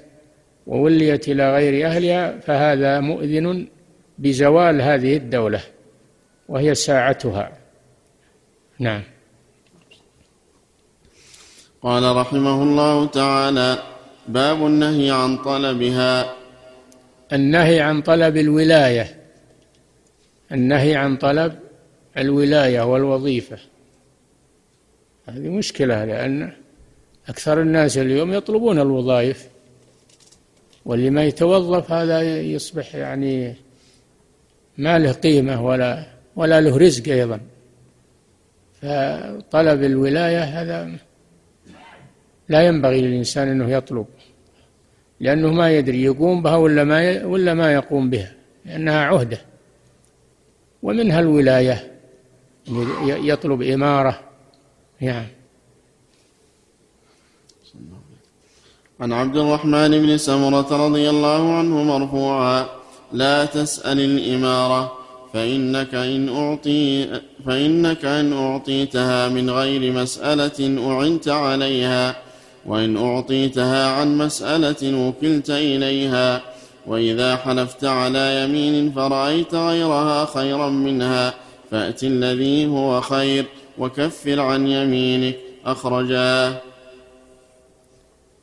[0.68, 3.68] ووليت إلى غير أهلها فهذا مؤذن
[4.18, 5.62] بزوال هذه الدولة
[6.50, 7.52] وهي ساعتها.
[8.80, 9.02] نعم.
[11.82, 13.78] قال رحمه الله تعالى
[14.28, 16.36] باب النهي عن طلبها.
[17.34, 19.20] النهي عن طلب الولاية.
[20.52, 21.60] النهي عن طلب
[22.18, 23.73] الولاية والوظيفة.
[25.28, 26.52] هذه مشكلة لأن
[27.30, 29.48] أكثر الناس اليوم يطلبون الوظائف
[30.86, 33.56] واللي ما يتوظف هذا يصبح يعني
[34.78, 36.06] ما له قيمة ولا
[36.36, 37.40] ولا له رزق أيضا.
[38.82, 40.92] فطلب الولاية هذا
[42.50, 44.06] لا ينبغي للإنسان أنه يطلب
[45.20, 48.34] لأنه ما يدري يقوم بها ولا ما ولا ما يقوم بها
[48.66, 49.42] لأنها عهدة.
[50.84, 51.92] ومنها الولاية
[53.06, 54.33] يطلب إمارة
[55.04, 55.26] نعم
[59.00, 62.66] عن عبد الرحمن بن سمرة رضي الله عنه مرفوعا
[63.14, 64.98] لا تسأل الإمارة
[65.34, 67.08] فإنك إن أعطي
[67.46, 72.16] فإنك إن أعطيتها من غير مسألة أعنت عليها
[72.66, 76.42] وإن أعطيتها عن مسألة وكلت إليها
[76.88, 81.34] وإذا حلفت على يمين فرأيت غيرها خيرا منها
[81.72, 83.46] فأت الذي هو خير.
[83.78, 85.36] وكفر عن يمينك.
[85.66, 86.62] أخرجاه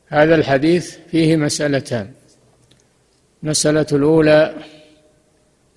[0.07, 2.11] هذا الحديث فيه مسألتان.
[3.43, 4.55] المسألة الأولى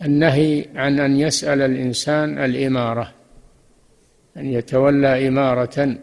[0.05, 3.15] النهي عن أن يسأل الإنسان الإمارة
[4.37, 5.97] أن يتولى إمارة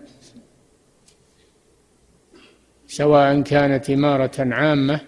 [2.88, 5.00] سواء كانت إمارة عامة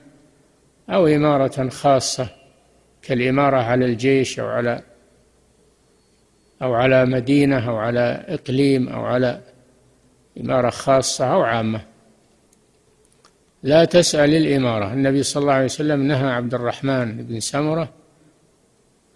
[0.89, 2.29] أو إمارة خاصة
[3.01, 4.83] كالإمارة على الجيش أو على
[6.63, 9.41] أو على مدينة أو على إقليم أو على
[10.39, 11.81] إمارة خاصة أو عامة.
[13.63, 17.89] لا تسأل الإمارة النبي صلى الله عليه وسلم نهى عبد الرحمن بن سمرة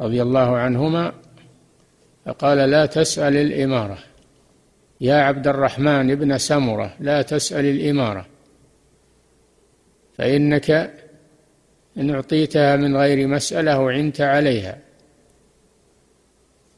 [0.01, 1.13] رضي الله عنهما
[2.25, 3.97] فقال لا تسأل الإمارة
[5.01, 8.25] يا عبد الرحمن بن سمرة لا تسأل الإمارة
[10.17, 10.93] فإنك
[11.97, 14.77] إن أعطيتها من غير مسألة وعنت عليها.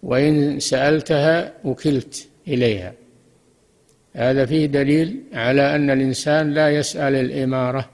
[0.03, 2.93] وإن سألتها وكلت إليها.
[4.13, 7.89] هذا فيه دليل على أن الإنسان لا يسأل الإمارة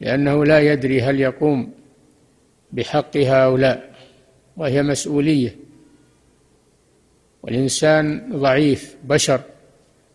[0.00, 1.72] لأنه لا يدري هل يقوم
[2.72, 3.80] بحقها أو لا
[4.56, 5.56] وهي مسؤولية.
[7.42, 9.40] والإنسان ضعيف بشر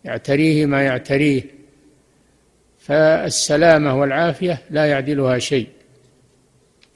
[0.05, 1.43] يعتريه ما يعتريه
[2.79, 5.67] فالسلامة والعافية لا يعدلها شيء.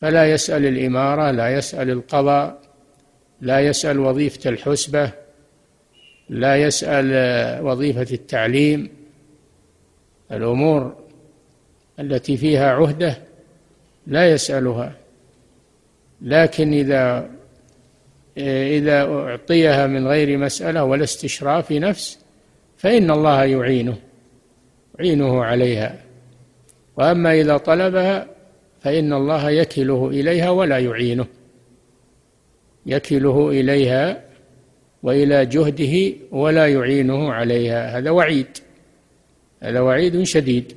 [0.02, 2.63] فلا يسأل الإمارة لا يسأل القضاء
[3.44, 5.12] لا يسأل وظيفة الحسبة
[6.30, 7.06] لا يسأل
[7.66, 8.90] وظيفة التعليم.
[10.32, 10.96] الأمور
[12.00, 13.18] التي فيها عهدة
[14.08, 14.96] لا يسألها.
[16.22, 17.30] لكن إذا
[18.78, 22.20] إذا أعطيها من غير مسألة ولا استشراف نفس
[22.78, 23.98] فإن الله يعينه
[25.00, 26.02] يعينه عليها.
[26.98, 28.28] وأما إذا طلبها
[28.82, 31.28] فإن الله يكله إليها ولا يعينه.
[32.86, 34.24] يكله إليها
[35.04, 37.98] وإلى جهده ولا يعينه عليها.
[37.98, 38.58] هذا وعيد.
[39.64, 40.74] هذا وعيد شديد.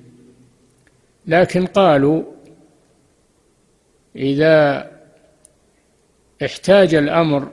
[1.27, 2.23] لكن قالوا
[4.17, 4.87] إذا
[6.45, 7.49] احتاج الأمر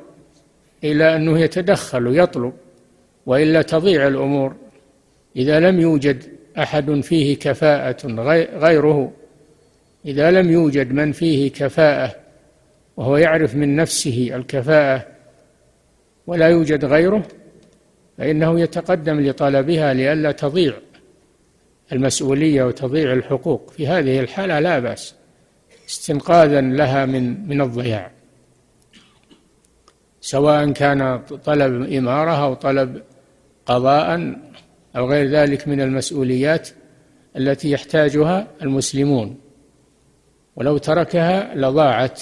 [0.83, 2.53] إلى أنه يتدخل ويطلب
[3.25, 4.55] وإلا تضيع الأمور
[5.35, 6.23] إذا لم يوجد
[6.57, 8.07] أحد فيه كفاءة
[8.57, 9.11] غيره
[10.05, 12.22] إذا لم يوجد من فيه كفاءة
[12.97, 15.07] وهو يعرف من نفسه الكفاءة
[16.27, 17.23] ولا يوجد غيره
[18.17, 20.73] فإنه يتقدم لطلبها لئلا تضيع
[21.91, 23.71] المسؤولية وتضيع الحقوق.
[23.71, 25.15] في هذه الحالة لا بأس
[25.89, 28.11] استنقاذا لها من من الضياع.
[30.21, 33.01] سواء كان طلب إمارة أو طلب
[33.65, 34.39] قضاء
[34.95, 36.69] أو غير ذلك من المسؤوليات
[37.37, 39.39] التي يحتاجها المسلمون.
[40.55, 42.21] ولو تركها لضاعت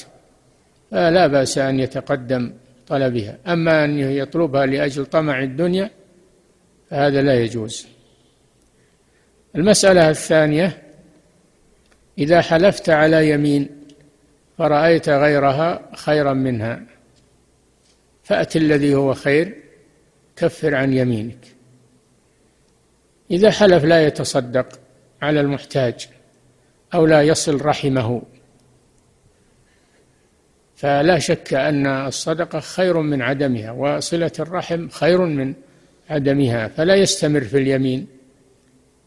[0.91, 2.53] فلا بأس أن يتقدم
[2.87, 3.37] طلبها.
[3.47, 5.89] أما أن يطلبها لأجل طمع الدنيا
[6.89, 7.87] فهذا لا يجوز.
[9.55, 10.81] المسألة الثانية
[12.17, 13.69] إذا حلفت على يمين
[14.57, 16.83] فرأيت غيرها خيرا منها
[18.23, 19.55] فأت الذي هو خير
[20.35, 21.47] كفر عن يمينك.
[23.31, 24.79] إذا حلف لا يتصدق
[25.21, 26.09] على المحتاج
[26.93, 28.21] أو لا يصل رحمه
[30.81, 35.53] فلا شك أن الصدقة خير من عدمها وصلة الرحم خير من
[36.09, 38.07] عدمها فلا يستمر في اليمين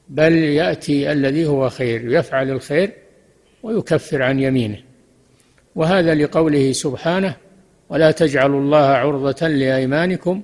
[0.09, 2.93] بل يأتي الذي هو خير يفعل الخير
[3.63, 4.79] ويكفر عن يمينه.
[5.75, 7.37] وهذا لقوله سبحانه
[7.89, 10.43] ولا تجعلوا الله عرضة لأيمانكم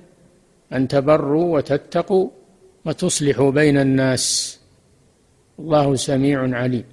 [0.73, 2.29] أن تبروا وتتقوا
[2.85, 4.59] وتصلحوا بين الناس
[5.59, 6.83] الله سميع عليم.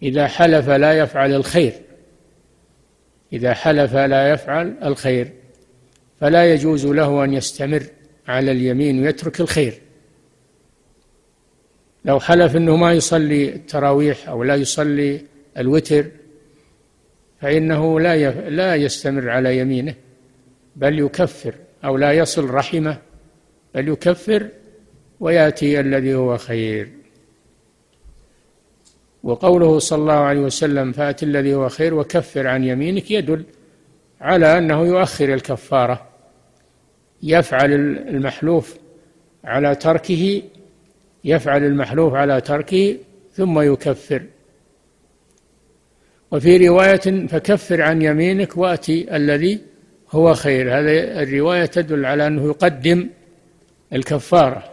[0.00, 1.72] فإذا حلف لا يفعل الخير.
[3.32, 5.32] إذا حلف لا يفعل الخير.
[6.20, 7.82] فلا يجوز له أن يستمر
[8.28, 9.80] على اليمين ويترك الخير.
[12.04, 15.20] لو حلف أنه ما يصلي التراويح أو لا يصلي
[15.58, 16.06] الوتر
[17.40, 19.94] فإنه لا لا يستمر على يمينه
[20.76, 22.98] بل يكفر أو لا يصل رحمه
[23.74, 24.48] بل يكفر
[25.20, 26.99] ويأتي الذي هو خير.
[29.22, 33.44] وقوله صلى الله عليه وسلم فأت الذي هو خير وكفر عن يمينك يدل
[34.20, 36.06] على أنه يؤخر الكفارة
[37.22, 37.72] يفعل
[38.08, 38.76] المحلوف
[39.44, 40.42] على تركه
[41.24, 42.96] يفعل المحلوف على تركه
[43.32, 44.22] ثم يكفر.
[46.30, 49.60] وفي رواية فكفر عن يمينك وأتي الذي
[50.10, 50.78] هو خير.
[50.78, 53.08] هذه الرواية تدل على أنه يقدم
[53.92, 54.69] الكفارة.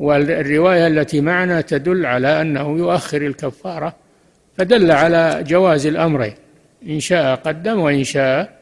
[0.00, 3.94] والرواية التي معنا تدل على أنه يؤخر الكفارة
[4.56, 6.34] فدل على جواز الأمرين
[6.88, 8.60] إن شاء قدم وإن شاء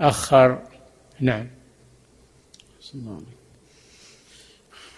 [0.00, 0.58] أخر.
[1.20, 1.46] نعم.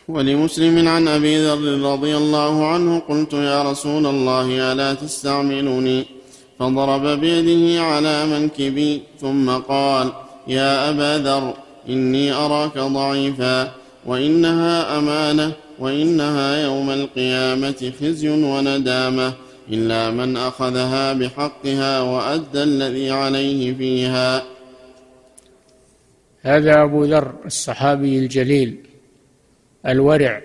[0.09, 6.07] ولمسلم عن أبي ذر رضي الله عنه قلت يا رسول الله ألا تستعملني
[6.59, 10.13] فضرب بيده على منكبي ثم قال
[10.49, 11.55] يا أبا ذر
[11.89, 13.73] إني أراك ضعيفا
[14.07, 19.35] وإنها أمانة وإنها يوم القيامة خزي وندامة
[19.69, 24.45] إلا من أخذها بحقها وأدى الذي عليه فيها.
[26.43, 28.77] هذا أبو ذر الصحابي الجليل
[29.87, 30.43] الورع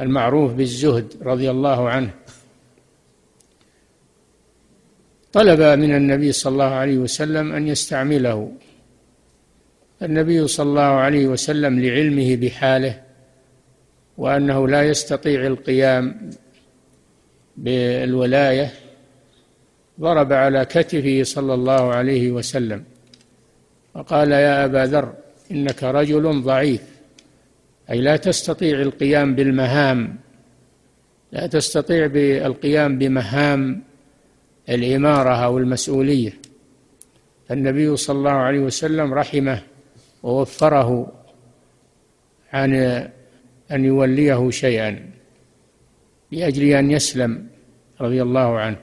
[0.00, 2.10] المعروف بالزهد رضي الله عنه.
[5.32, 8.52] طلب من النبي صلى الله عليه وسلم أن يستعمله.
[10.02, 13.07] النبي صلى الله عليه وسلم لعلمه بحاله
[14.18, 16.30] وأنه لا يستطيع القيام
[17.56, 18.72] بالولاية
[20.00, 22.84] ضرب على كتفه صلى الله عليه وسلم
[23.94, 25.14] وقال يا أبا ذر
[25.50, 26.82] إنك رجل ضعيف
[27.90, 30.16] أي لا تستطيع القيام بالمهام
[31.32, 32.06] لا تستطيع
[32.46, 33.82] القيام بمهام
[34.68, 36.32] الإمارة أو المسؤولية.
[37.50, 39.62] النبي صلى الله عليه وسلم رحمه
[40.22, 41.12] ووفره
[42.52, 42.74] عن
[43.72, 45.10] أن يوليه شيئا
[46.32, 47.46] لأجل أن يسلم
[48.00, 48.76] رضي الله عنه.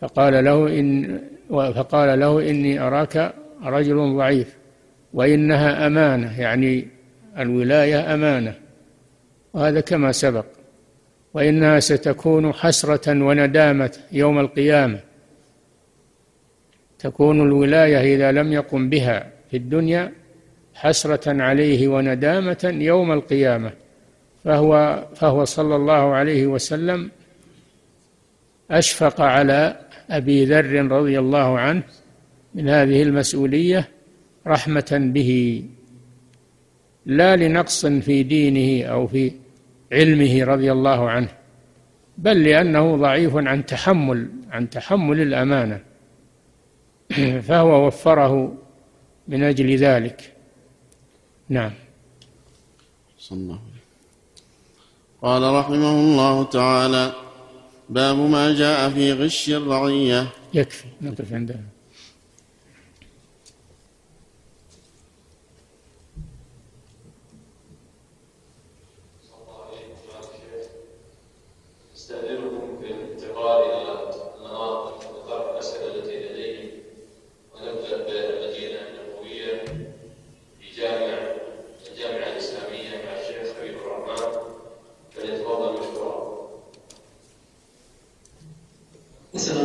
[0.00, 1.20] فقال له إن
[1.50, 4.56] فقال له إني أراك رجل ضعيف
[5.14, 6.88] وإنها أمانة يعني
[7.38, 8.54] الولاية أمانة
[9.52, 10.46] وهذا كما سبق.
[11.34, 15.00] وإنها ستكون حسرة وندامة يوم القيامة.
[16.98, 20.12] تكون الولاية إذا لم يقم بها في الدنيا
[20.74, 23.72] حسرة عليه وندامة يوم القيامة
[24.44, 27.10] فهو فهو صلى الله عليه وسلم
[28.70, 31.82] أشفق على أبي ذر رضي الله عنه
[32.54, 33.88] من هذه المسؤولية
[34.46, 35.62] رحمة به
[37.06, 39.32] لا لنقص في دينه أو في
[39.92, 41.28] علمه رضي الله عنه
[42.18, 45.80] بل لأنه ضعيف عن تحمل عن تحمل الأمانة
[47.48, 48.56] فهو وفره
[49.28, 50.33] من أجل ذلك.
[51.48, 51.72] نعم.
[53.18, 53.84] صلى الله عليه
[55.22, 57.12] قال رحمه الله تعالى
[57.88, 60.28] باب ما جاء في غش الرعية.
[60.54, 61.32] يكفي نقف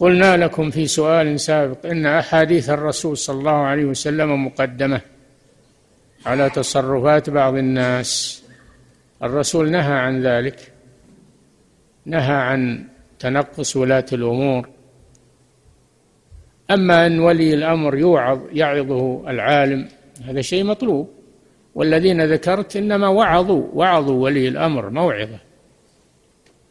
[0.00, 5.00] قلنا لكم في سؤال سابق إن أحاديث الرسول صلى الله عليه وسلم مقدمة
[6.26, 8.42] على تصرفات بعض الناس.
[9.22, 10.72] الرسول نهى عن ذلك
[12.06, 12.84] نهى عن
[13.18, 14.68] تنقص ولاة الأمور.
[16.70, 19.88] أما أن ولي الأمر يوعظ يعظه العالم
[20.24, 21.10] هذا شيء مطلوب.
[21.74, 25.38] والذين ذكرت إنما وعظوا وعظوا ولي الأمر موعظة.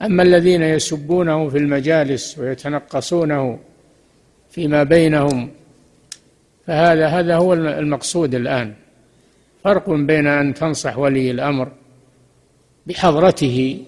[0.04, 3.60] أما الذين يسبونه في المجالس ويتنقصونه
[4.50, 5.52] فيما بينهم
[6.68, 8.74] فهذا هذا هو المقصود الآن.
[9.64, 11.72] فرق بين أن تنصح ولي الأمر
[12.88, 13.84] بحضرته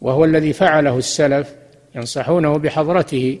[0.00, 1.54] وهو الذي فعله السلف
[1.94, 3.38] ينصحونه بحضرته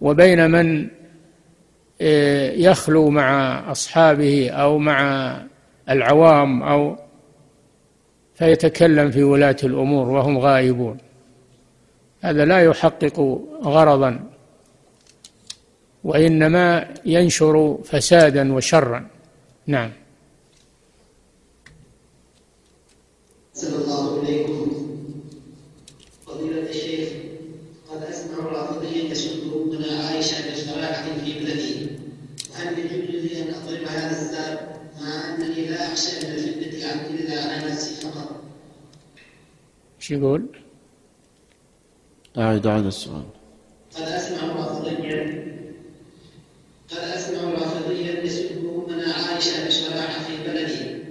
[0.00, 0.88] وبين من
[2.00, 5.36] آه، يخلو مع أصحابه أو مع
[5.88, 6.96] العوام أو
[8.38, 10.98] فيتكلم في ولاة الأمور وهم غائبون.
[12.20, 14.20] هذا لا يحقق غرضا
[16.04, 19.06] وإنما ينشر فسادا وشرا.
[19.66, 19.90] نعم.
[23.88, 24.72] الله إليكم
[26.26, 27.08] فضيلة الشيخ
[27.90, 31.88] قد أسمع رافضيا يسب ابن عائشة بصراحة في بلدي
[32.50, 37.42] وهل يجوز لي أن أضرب هذا الساب مع أنني لا أخشى من الفتنة عن إلا
[37.42, 38.42] على نفسي فقط
[40.08, 40.42] شو يقول؟
[42.38, 43.22] أعد أعد السؤال.
[43.96, 45.22] قد أسمع رافضيا
[46.90, 48.50] قد أسمع رافضيا يسب
[48.88, 51.02] أمنا عائشة بصراحة في بلدي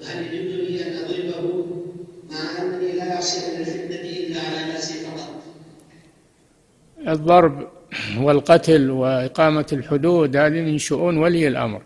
[0.00, 1.66] وهل يجوز لي أن أضربه
[2.30, 5.42] مع أنني لا أخشى من الفتنة إلا على نفسي فقط؟
[7.08, 7.68] الضرب
[8.18, 11.82] والقتل وإقامة الحدود هذه من شؤون ولي الأمر.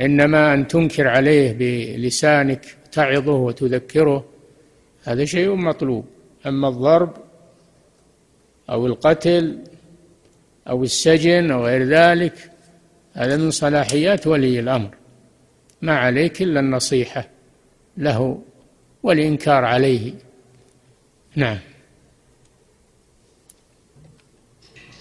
[0.00, 4.35] إنما أن تنكر عليه بلسانك تعظه وتذكره
[5.06, 6.04] هذا شيء مطلوب.
[6.46, 7.16] أما الضرب
[8.70, 9.58] أو القتل
[10.68, 12.50] أو السجن أو غير ذلك
[13.12, 14.94] هذا من صلاحيات ولي الأمر.
[15.82, 17.28] ما عليك إلا النصيحة
[17.96, 18.42] له
[19.02, 20.12] والإنكار عليه.
[21.36, 21.58] نعم.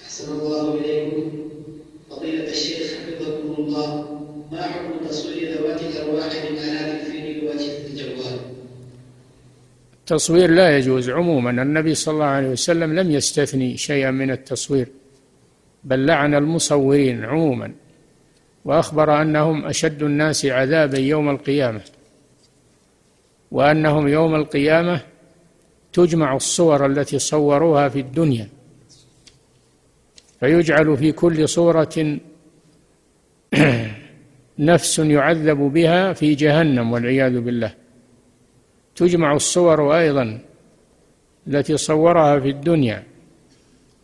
[0.04, 1.50] أحسن الله إليكم.
[2.10, 2.75] فضيلة الشيخ
[10.06, 11.10] التصوير لا يجوز.
[11.10, 14.88] عموما النبي صلى الله عليه وسلم لم يستثني شيئا من التصوير
[15.84, 17.72] بل لعن المصورين عموما
[18.66, 21.82] وأخبر أنهم أشد الناس عذابا يوم القيامة
[23.52, 25.02] وأنهم يوم القيامة
[25.94, 28.50] تجمع الصور التي صوروها في الدنيا
[30.40, 32.20] فيجعل في كل صورة
[34.60, 37.85] نفس يعذب بها في جهنم والعياذ بالله.
[38.96, 40.40] تجمع الصور أيضا
[41.48, 43.04] التي صورها في الدنيا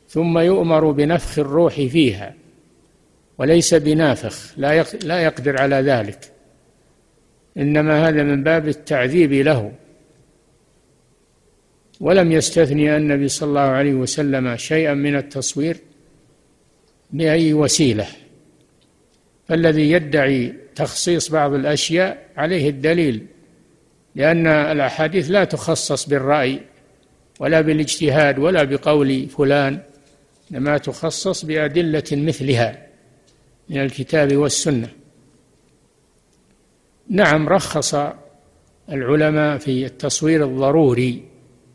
[0.09, 2.33] ثم يؤمر بنفخ الروح فيها
[3.37, 6.31] وليس بنافخ لا لا يقدر على ذلك.
[7.57, 9.71] إنما هذا من باب التعذيب له.
[11.99, 15.77] ولم يستثني النبي صلى الله عليه وسلم شيئا من التصوير
[17.11, 18.07] بأي وسيلة.
[19.47, 23.25] فالذي يدعي تخصيص بعض الأشياء عليه الدليل
[24.15, 26.61] لأن الأحاديث لا تخصص بالرأي
[27.39, 29.79] ولا بالاجتهاد ولا بقول فلان
[30.51, 32.87] إنما تخصص بأدلة مثلها
[33.69, 34.89] من الكتاب والسنة.
[37.09, 37.95] نعم رخص
[38.89, 41.23] العلماء في التصوير الضروري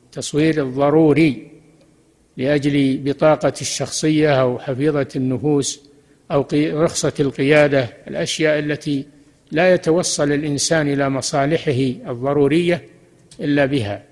[0.05, 1.51] التصوير الضروري
[2.37, 5.81] لأجل بطاقة الشخصية أو حفيظة النفوس
[6.31, 9.07] أو رخصة القيادة الأشياء التي
[9.53, 12.85] لا يتوصل الإنسان إلى مصالحه الضرورية
[13.41, 14.03] إلا بها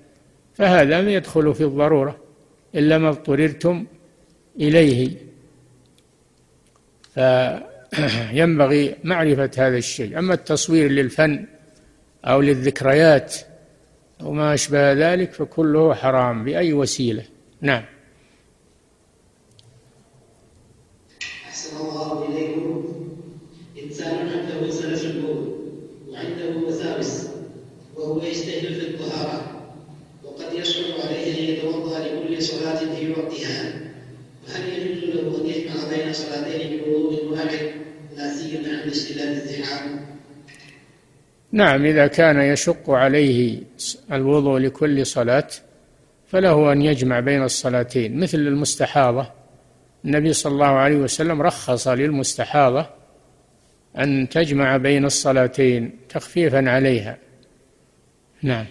[0.53, 2.17] فهذا ما يدخل في الضرورة
[2.75, 3.85] إلا ما اضطررتم
[4.59, 5.11] إليه.
[7.13, 10.19] فينبغي معرفة هذا الشيء.
[10.19, 11.45] أما التصوير للفن
[12.25, 13.35] أو للذكريات
[14.21, 17.23] أو ما أشبه ذلك فكله حرام بأي وسيلة.
[17.61, 17.83] نعم.
[21.81, 22.85] الله إليكم
[23.83, 25.55] إنسان عنده سلس البول
[26.09, 27.27] وعنده وساوس
[27.95, 29.61] وهو يجتهد في الطهارة
[30.23, 33.81] وقد يشرع عليه أن يتوضأ لكل صلاة في وقتها
[34.47, 37.71] فهل يجوز له أن يجمع بين صلاتين بوضوء واحد
[38.17, 40.05] لا سيما عند اشتداد الزحام؟
[41.55, 43.61] نعم إذا كان يشق عليه
[44.11, 45.47] الوضوء لكل صلاة
[46.27, 49.31] فله أن يجمع بين الصلاتين مثل المستحاضة.
[50.05, 52.89] النبي صلى الله عليه وسلم رخص للمستحاضة
[53.97, 57.17] أن تجمع بين الصلاتين تخفيفا عليها.
[58.41, 58.65] نعم.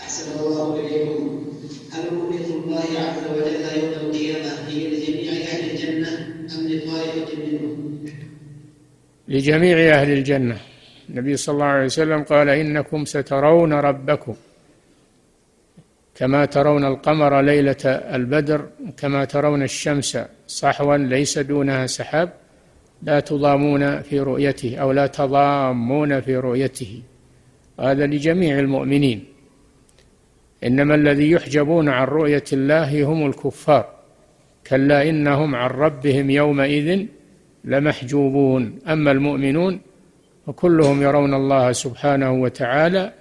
[0.00, 1.46] أحسن الله إليكم
[1.92, 8.04] هل رؤية الله عز وجل يوم القيامة هي لجميع أهل الجنة أم لطائفة منهم؟
[9.30, 10.56] لجميع أهل الجنة.
[11.10, 14.34] النبي صلى الله عليه وسلم قال إنكم سترون ربكم
[16.14, 18.66] كما ترون القمر ليلة البدر
[18.96, 22.32] كما ترون الشمس صحوا ليس دونها سحاب
[23.02, 27.02] لا تضامون في رؤيته أو لا تضامون في رؤيته.
[27.80, 29.24] هذا لجميع المؤمنين.
[30.64, 33.88] إنما الذي يحجبون عن رؤية الله هم الكفار.
[34.66, 37.06] كلا إنهم عن ربهم يومئذ
[37.64, 38.78] لمحجوبون.
[38.88, 39.80] أما المؤمنون
[40.46, 43.12] فكلهم يرون الله سبحانه وتعالى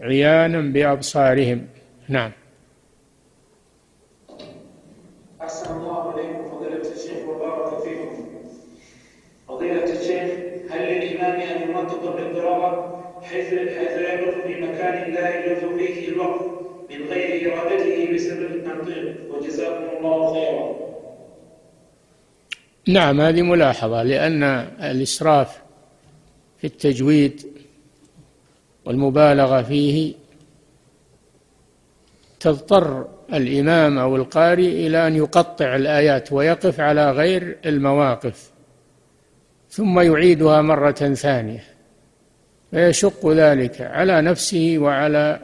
[0.00, 1.66] عيانا بأبصارهم.
[2.08, 2.32] نعم.
[5.42, 6.12] أحسن الله
[6.50, 8.28] فضيلة الشيخ وبارك فيكم.
[9.48, 10.30] فضيلة الشيخ
[10.70, 11.74] هل للإمام أن
[12.16, 13.94] بالقراءة حيث حيث
[14.46, 16.46] في مكان لا يجوز فيه الوقف
[16.90, 20.83] من غير إرادته بسبب التنطيق؟ وجزاكم الله خيرا.
[22.88, 24.42] نعم هذه ملاحظة لأن
[24.82, 25.62] الإسراف
[26.58, 27.46] في التجويد
[28.84, 30.14] والمبالغة فيه
[32.40, 38.50] تضطر الإمام أو القارئ إلى أن يقطع الآيات ويقف على غير المواقف
[39.70, 41.64] ثم يعيدها مرة ثانية
[42.70, 45.40] فيشق ذلك على نفسه وعلى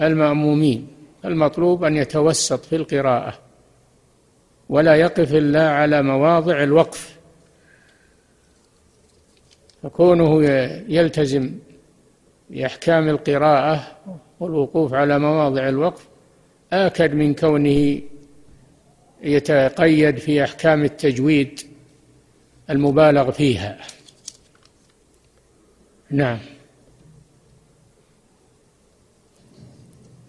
[0.00, 0.88] المأمومين
[1.24, 3.38] المطلوب أن يتوسط في القراءة.
[4.72, 7.18] ولا يقف إلا على مواضع الوقف.
[9.82, 10.44] فكونه
[10.88, 11.54] يلتزم
[12.50, 13.98] بأحكام القراءة
[14.40, 16.08] والوقوف على مواضع الوقف
[16.72, 18.00] آكد من كونه
[19.22, 21.60] يتقيد في أحكام التجويد
[22.70, 23.78] المبالغ فيها.
[26.10, 26.38] نعم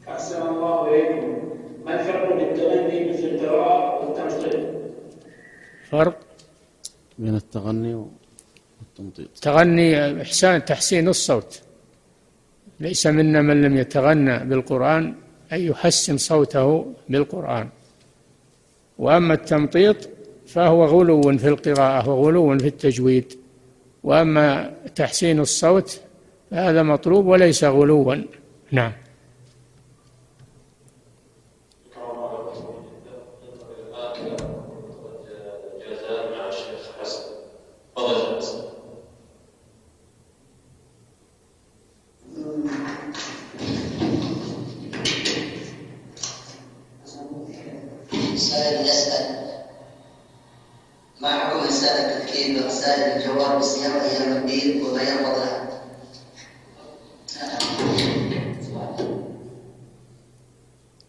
[0.07, 1.43] أحسن الله إليكم
[1.85, 4.73] ما الفرق بين التغني مثل القراءة والتمثيل
[5.93, 6.19] فرق
[7.19, 7.93] بين التغني
[8.79, 9.29] والتمطيط.
[9.41, 11.61] تغني إحسان تحسين الصوت.
[12.79, 15.15] ليس منا من لم يتغنى بالقرآن
[15.53, 17.69] أن يحسن صوته بالقرآن.
[18.97, 20.09] وأما التمطيط
[20.47, 23.33] فهو غلو في القراءة وغلو في التجويد.
[24.03, 26.01] وأما تحسين الصوت
[26.51, 28.15] فهذا مطلوب وليس غلوا.
[28.71, 28.91] نعم.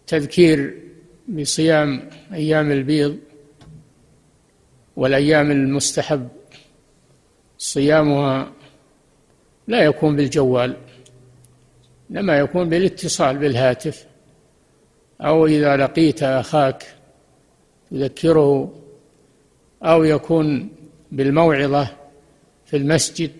[0.07, 0.83] تذكير
[1.29, 3.19] بصيام أيام البيض
[4.97, 6.29] والأيام المستحب.
[7.59, 8.53] صيامها
[9.69, 10.77] لا يكون بالجوال
[12.11, 14.07] إنما يكون بالاتصال بالهاتف
[15.21, 16.95] أو إذا لقيت أخاك
[17.91, 18.75] تذكره
[19.83, 20.69] أو يكون
[21.13, 21.89] بالموعظة
[22.67, 23.31] في المسجد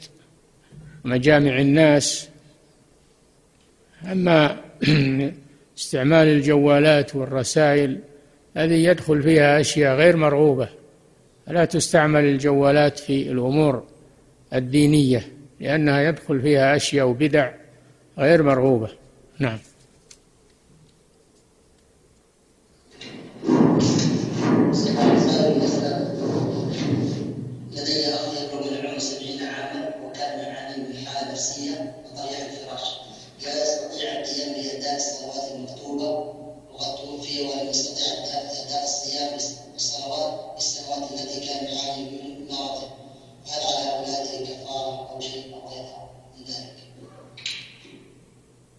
[1.05, 2.29] مجامع الناس.
[4.13, 4.61] أما
[5.79, 7.99] استعمال الجوالات والرسائل
[8.57, 10.69] هذه يدخل فيها أشياء غير مرغوبة.
[11.47, 13.85] لا تستعمل الجوالات في الأمور
[14.55, 15.25] الدينية
[15.61, 17.51] لأنها يدخل فيها أشياء وبدع
[18.19, 18.89] غير مرغوبة.
[19.39, 19.59] نعم.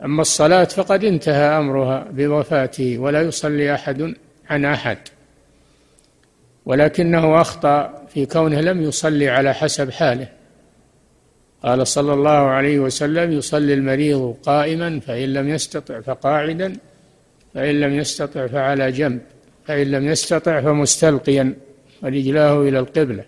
[0.05, 4.13] أما الصلاة فقد انتهى أمرها بوفاته ولا يصلي أحد
[4.49, 4.97] عن أحد.
[6.65, 10.27] ولكنه أخطأ في كونه لم يصلي على حسب حاله.
[11.63, 16.73] قال صلى الله عليه وسلم يصلي المريض قائما فإن لم يستطع فقاعدا
[17.53, 19.21] فإن لم يستطع فعلى جنب
[19.67, 21.53] فإن لم يستطع فمستلقيا
[22.03, 23.23] ورجلاه إلى القبلة.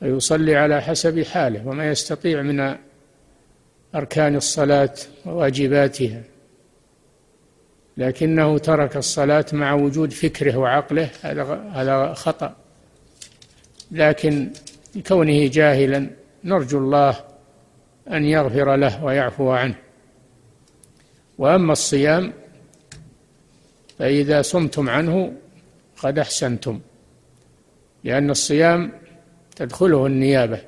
[0.00, 2.76] فيصلي على حسب حاله وما يستطيع من
[3.94, 4.94] أركان الصلاة
[5.26, 6.22] وواجباتها.
[7.96, 12.56] لكنه ترك الصلاة مع وجود فكره وعقله هذا هذا خطأ.
[13.90, 14.50] لكن
[14.94, 16.10] لكونه جاهلا
[16.44, 17.24] نرجو الله
[18.10, 19.74] أن يغفر له ويعفو عنه.
[21.38, 22.32] وأما الصيام
[23.98, 25.32] فإذا صمتم عنه
[25.98, 26.80] قد أحسنتم
[28.04, 28.92] لأن الصيام
[29.56, 30.60] تدخله النيابة.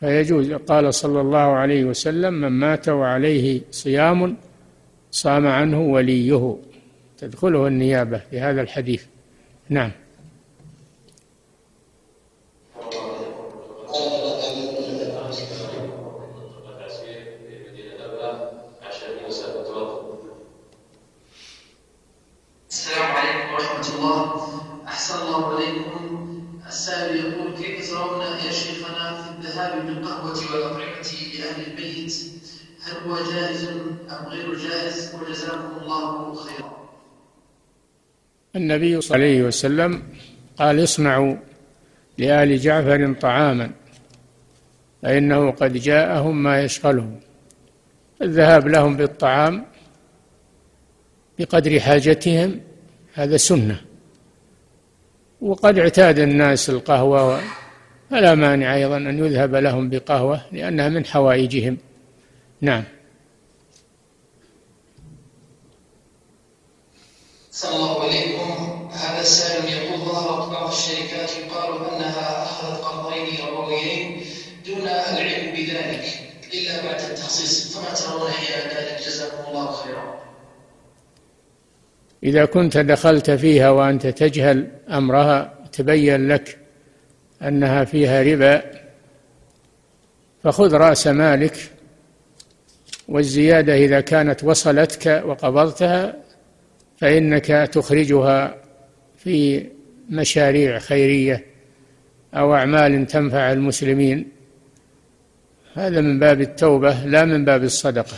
[0.00, 0.52] فيجوز.
[0.52, 4.36] قال صلى الله عليه وسلم من مات وعليه صيام
[5.10, 6.56] صام عنه وليه.
[7.18, 9.04] تدخله النيابة في هذا الحديث.
[9.68, 9.90] نعم.
[38.70, 40.02] النبي صلى الله عليه وسلم
[40.58, 41.36] قال اصنعوا
[42.18, 43.70] لآل جعفر طعاما
[45.02, 47.20] فإنه قد جاءهم ما يشغلهم
[48.22, 49.64] الذهاب لهم بالطعام
[51.38, 52.60] بقدر حاجتهم
[53.14, 53.80] هذا سنة
[55.40, 57.40] وقد اعتاد الناس القهوة
[58.10, 61.76] فلا مانع أيضا أن يذهب لهم بقهوة لأنها من حوائجهم.
[62.60, 62.84] نعم.
[67.50, 68.09] صلى الله عليكم
[69.20, 74.20] هذا يقول ظهرت بعض الشركات يقال أنها اخذت قرضين ربويين
[74.66, 76.04] دون العلم بذلك
[76.54, 77.76] إلا بعد التخصيص.
[77.76, 80.20] فما ترون حيال ذلك؟ جزاكم الله خيرا.
[82.24, 86.58] إذا كنت دخلت فيها وأنت تجهل أمرها تبين لك
[87.42, 88.62] أنها فيها ربا
[90.42, 91.70] فخذ رأس مالك
[93.08, 96.16] والزيادة إذا كانت وصلتك وقبضتها
[96.98, 98.56] فإنك تخرجها
[99.24, 99.66] في
[100.10, 101.46] مشاريع خيرية
[102.34, 104.30] أو أعمال تنفع المسلمين.
[105.74, 108.16] هذا من باب التوبة لا من باب الصدقة.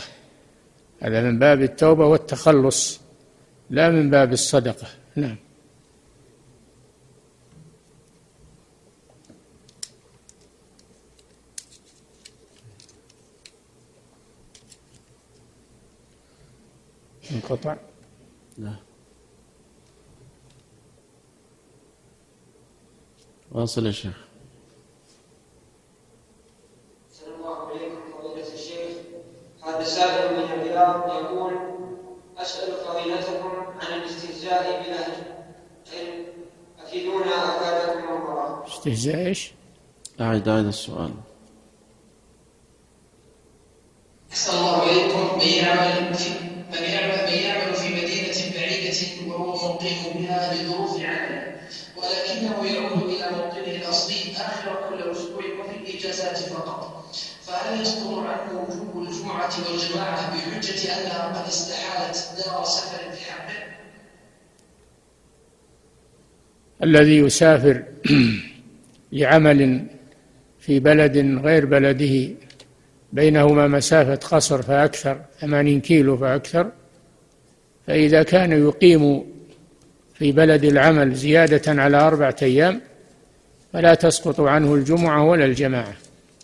[0.99, 3.01] هذا من باب التوبة والتخلص
[3.69, 4.87] لا من باب الصدقة.
[5.15, 5.35] نعم.
[17.31, 17.75] انقطع.
[18.57, 18.82] لا.
[23.53, 24.17] واصل يا شيخ.
[27.11, 28.97] السلام عليكم فضيلة الشيخ.
[29.63, 31.53] هذا سائل من الرياض يقول
[32.37, 33.51] أسأل فضيلتكم
[33.81, 34.81] عن الاستهزاء
[37.57, 39.51] أفادكم الله استهزاء إيش؟
[40.21, 41.13] أعد أعد السؤال.
[44.31, 45.37] أحسن الله إليكم.
[45.37, 46.29] من يعمل في
[46.71, 51.52] من يعمل من يعمل في مدينة بعيدة وهو مقيم بها لظروف عمله
[52.03, 57.05] ولكنه يعود إلى موطنه الأصلي آخر كل أسبوع وفي الإجازات فقط
[57.45, 63.53] فهل يصدر عنه وجوب الجمعة والجماعة بحجة أنها قد استحالت دار سفر في حقه؟
[66.83, 67.83] الذي يسافر
[69.11, 69.87] لعمل
[70.59, 72.35] في بلد غير بلده
[73.13, 76.71] بينهما مسافة قصر فأكثر ثمانين كيلو فأكثر
[77.87, 79.32] فإذا كان يقيم
[80.23, 82.81] في بلد العمل زيادة على أربعة أيام
[83.73, 85.93] فلا تسقط عنه الجمعة ولا الجماعة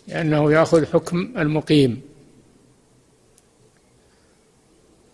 [0.08, 2.00] لأنه يأخذ حكم المقيم.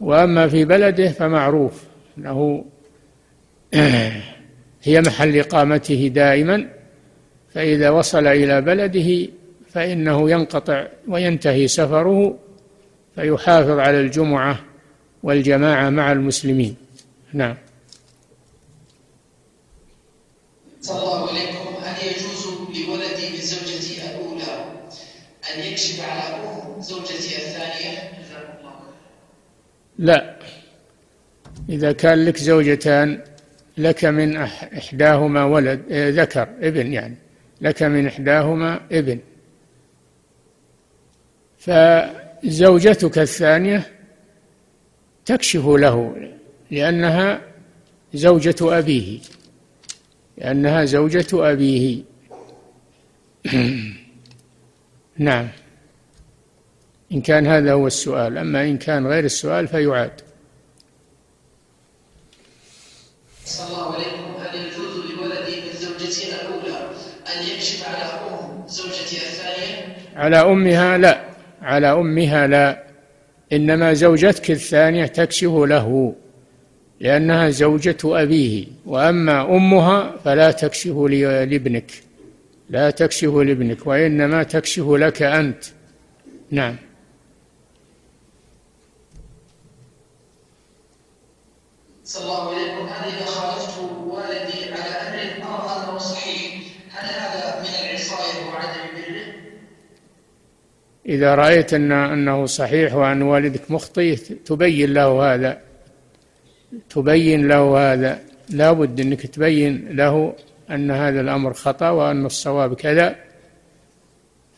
[0.01, 1.83] وأما في بلده فمعروف
[2.19, 2.65] أنه
[4.83, 6.69] هي محل إقامته دائما
[7.55, 9.29] فإذا وصل إلى بلده
[9.73, 12.39] فإنه ينقطع وينتهي سفره
[13.15, 14.59] فيحافظ على الجمعة
[15.23, 16.77] والجماعة مع المسلمين.
[17.33, 17.57] نعم
[20.87, 24.65] صلى الله عليكم هل يجوز لولدي من زوجتي الأولى
[25.57, 26.23] أن يكشف على
[26.77, 28.17] أم زوجتي الثانية؟
[29.99, 30.37] لا.
[31.69, 33.21] إذا كان لك زوجتان
[33.79, 37.17] لك من إحداهما ولد آه، ذكر ابن يعني.
[37.61, 39.19] لك من إحداهما ابن.
[41.59, 43.93] فزوجتك الثانية
[45.25, 46.17] تكشف له
[46.71, 47.41] لأنها
[48.15, 49.19] زوجة أبيه.
[50.39, 52.03] لأنها زوجة أبيه.
[55.19, 55.49] نعم.
[57.13, 58.39] إن كان هذا هو السؤال.
[58.39, 60.21] أما إن كان غير السؤال فيعاد.
[63.45, 64.35] صلى الله عليكم.
[64.41, 66.91] هل يجوز لولدي من زوجتي الأولى
[67.27, 71.25] أن يكشف على أم زوجتي الثانية؟ على أمها لا.
[71.63, 72.87] على أمها لا.
[73.53, 76.15] إنما زوجتك الثانية تكشف له
[77.01, 78.67] لأنها زوجة أبيه.
[78.87, 82.06] وأما أمها فلا تكشف لابنك.
[82.71, 85.65] لا تكشف لابنك وإنما تكشف لك أنت.
[86.51, 86.77] نعم.
[92.05, 92.87] صلى الله عليكم.
[93.27, 96.63] خالفت والدي على أمر أرى أنه صحيح.
[96.91, 99.35] هل هذا من العصاية وعدم بره؟
[101.07, 105.61] إذا رأيت أن أنه صحيح وأن والدك مخطئ تبين له هذا.
[106.91, 108.21] تبين له هذا.
[108.51, 110.37] لا بد أنك تبين له
[110.71, 113.17] أن هذا الأمر خطأ وأن الصواب كذا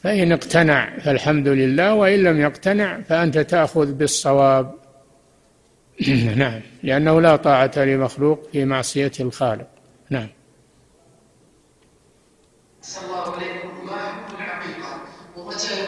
[0.02, 4.74] فإن اقتنع فالحمد لله وإن لم يقتنع فأنت تأخذ بالصواب.
[6.36, 9.66] نعم لأنه لا طاعة لمخلوق في معصية الخالق.
[10.10, 10.28] نعم.
[12.82, 13.86] صلى الله عليكم.
[13.86, 15.00] ما العقيقة
[15.36, 15.87] ومتى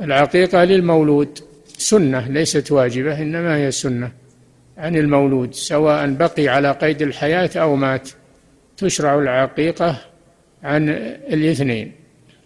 [0.00, 1.38] العقيقة للمولود
[1.78, 4.12] سنة ليست واجبة إنما هي سنة
[4.78, 8.08] عن المولود سواء بقي على قيد الحياة أو مات.
[8.76, 10.00] تشرع العقيقة
[10.62, 11.92] عن الاثنين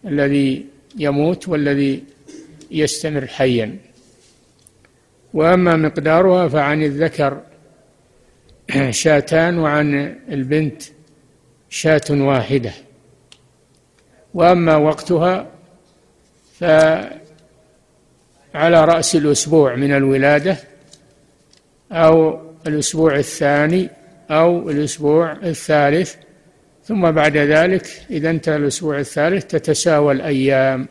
[0.04, 0.66] الذي
[0.98, 2.04] يموت والذي
[2.70, 3.76] يستمر حيا.
[5.34, 7.40] وأما مقدارها فعن الذكر
[8.90, 10.82] شاتان وعن البنت
[11.70, 12.72] شاة واحدة.
[14.34, 15.46] وأما وقتها
[18.52, 20.56] فعلى رأس الأسبوع من الولادة
[21.92, 23.90] أو الأسبوع الثاني
[24.30, 26.14] أو الأسبوع الثالث.
[26.84, 30.88] ثم بعد ذلك إذا انتهى الأسبوع الثالث تتساوى الأيام.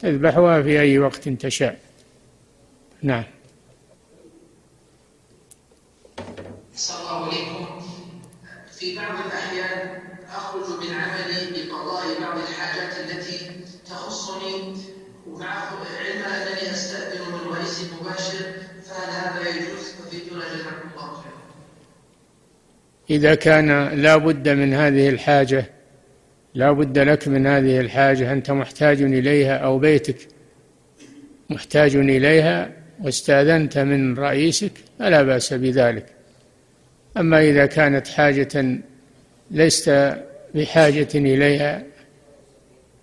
[0.00, 1.78] تذبحها في أي وقت تشاء.
[3.02, 3.24] نعم.
[6.74, 7.66] صلى الله عليكم.
[8.78, 9.77] في بعض الأحيان
[19.46, 19.94] يجوز.
[20.54, 21.40] جزاكم الله خيرا.
[23.10, 25.70] إذا كان لا بد من هذه الحاجة
[26.54, 28.32] لا بد لك من هذه الحاجة.
[28.32, 30.28] أنت محتاج إليها أو بيتك.
[31.50, 32.72] محتاج إليها
[33.02, 36.06] واستأذنت من رئيسك فلا بأس بذلك.
[37.16, 38.78] أما إذا كانت حاجة
[39.50, 40.18] لست
[40.54, 41.82] بحاجة إليها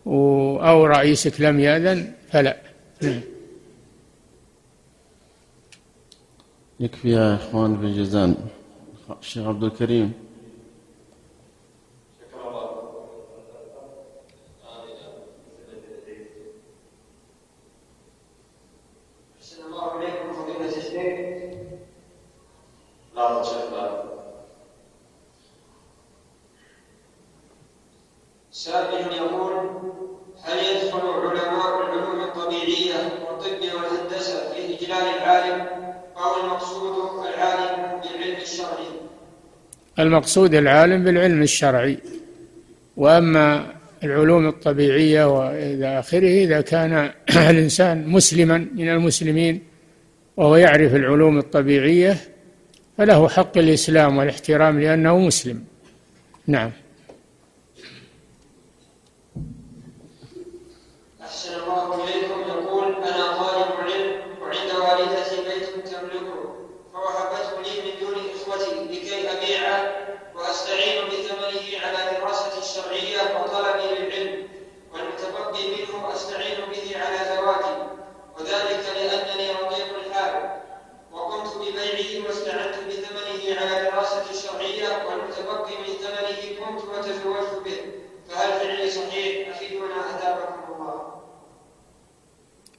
[0.05, 2.57] أو رئيسك لم يأذن فلا
[3.01, 3.21] نعم.
[6.79, 8.35] يكفي يا إخوان في الجزان
[9.21, 10.13] الشيخ عبد الكريم.
[28.51, 29.69] سائل يقول
[30.41, 32.95] هل يدخل علماء العلوم الطبيعية
[33.27, 35.84] والطب والهندسة في إجلال العالم؟
[36.15, 38.87] المقصود العالم بالعلم الشرعي؟
[39.99, 41.97] المقصود العالم بالعلم الشرعي
[42.97, 47.11] وأما العلوم الطبيعية وإلى آخره إذا كان
[47.51, 49.61] الإنسان مسلما من المسلمين
[50.37, 52.17] وهو يعرف العلوم الطبيعية
[52.97, 55.63] فله حق الإسلام والاحترام لأنه مسلم
[56.47, 56.71] نعم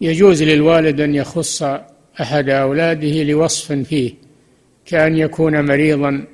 [0.00, 1.62] يجوز للوالد أن يخص
[2.20, 4.14] أحد أولاده لوصف فيه
[4.86, 6.24] كأن يكون مريضا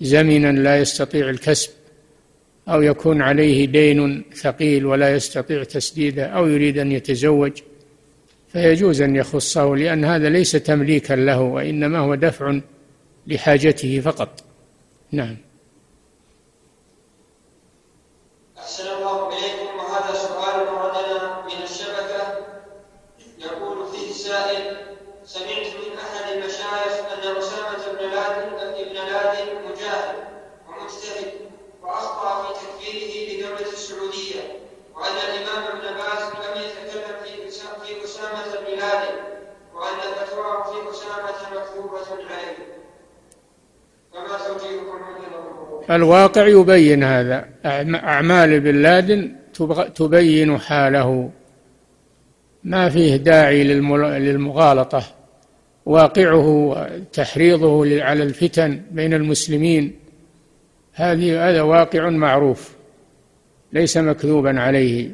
[0.00, 1.70] زمنا لا يستطيع الكسب
[2.68, 7.52] أو يكون عليه دين ثقيل ولا يستطيع تسديده أو يريد أن يتزوج.
[8.52, 12.58] فيجوز أن يخصه لأن هذا ليس تمليكا له وإنما هو دفع
[13.26, 14.44] لحاجته فقط.
[15.12, 15.36] نعم.
[45.90, 47.48] الواقع يبين هذا.
[47.94, 49.32] أعمال بن لادن
[49.94, 51.30] تبين حاله.
[52.64, 55.02] ما فيه داعي للمغالطة.
[55.86, 59.92] واقعه تحريضه على الفتن بين المسلمين.
[60.92, 62.72] هذه هذا واقع معروف.
[63.72, 65.10] ليس مكذوبا عليه.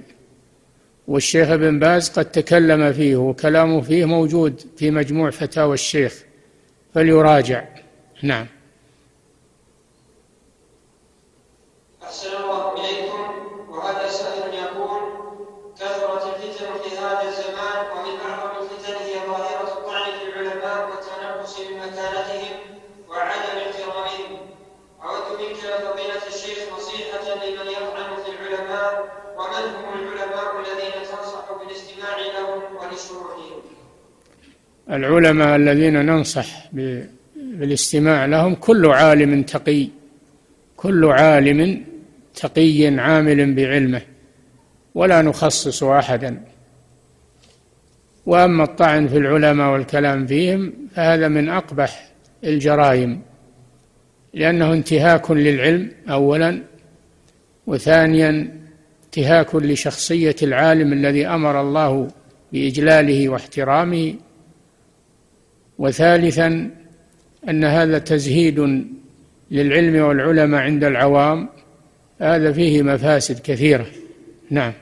[1.09, 6.25] والشيخ ابن باز قد تكلم فيه وكلامه فيه موجود في مجموع فتاوى الشيخ.
[6.95, 7.65] فليراجع.
[8.23, 8.47] نعم.
[34.97, 36.71] العلماء الذين ننصح
[37.33, 39.89] بالاستماع لهم كل عالم تقي
[40.77, 41.85] كل عالم
[42.35, 44.03] تقي عامل بعلمه
[44.95, 46.41] ولا نخصص أحدا.
[48.27, 52.09] وأما الطعن في العلماء والكلام فيهم فهذا من أقبح
[52.45, 53.21] الجرائم
[54.35, 56.63] لأنه انتهاك للعلم اولا
[57.67, 58.59] وثانيا
[59.05, 62.09] انتهاك لشخصية العالم الذي أمر الله
[62.53, 64.15] بإجلاله واحترامه
[65.79, 66.71] وثالثا
[67.49, 68.87] أن هذا تزهيد
[69.51, 71.49] للعلم والعلماء عند العوام.
[72.21, 73.87] هذا فيه مفاسد كثيرة.
[74.51, 74.73] نعم.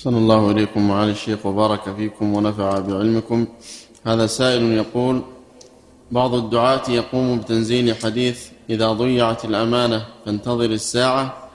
[0.00, 3.46] أحسن الله إليكم معالي الشيخ وبارك فيكم ونفع بعلمكم.
[4.06, 5.22] هذا سائل يقول
[6.12, 11.50] بعض الدعاة يقوم بتنزيل حديث إذا ضيعت الأمانة فانتظر الساعة.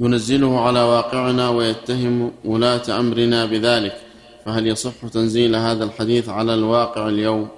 [0.00, 3.96] ينزله على واقعنا ويتهم ولاة أمرنا بذلك.
[4.44, 7.48] فهل يصح تنزيل هذا الحديث على الواقع اليوم؟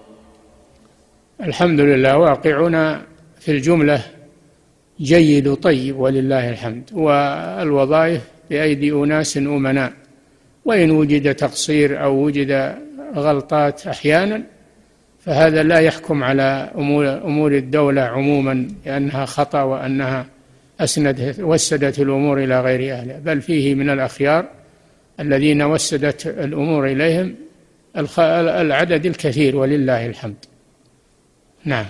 [1.40, 2.18] الحمد لله.
[2.18, 3.02] واقعنا
[3.40, 4.02] في الجملة
[5.00, 9.92] جيد وطيب ولله الحمد والوظائف بأيدي أناس أمناء.
[10.64, 12.76] وإن وجد تقصير أو وجد
[13.16, 14.55] غلطات أحيانا
[15.26, 16.70] فهذا لا يحكم على
[17.24, 20.26] أمور, الدولة عموما لأنها خطأ وأنها
[20.80, 23.18] أسندت وسدت الأمور إلى غير أهلها.
[23.18, 24.48] بل فيه من الأخيار
[25.20, 27.34] الذين وسدت الأمور إليهم
[28.28, 30.44] العدد الكثير ولله الحمد.
[31.64, 31.86] نعم.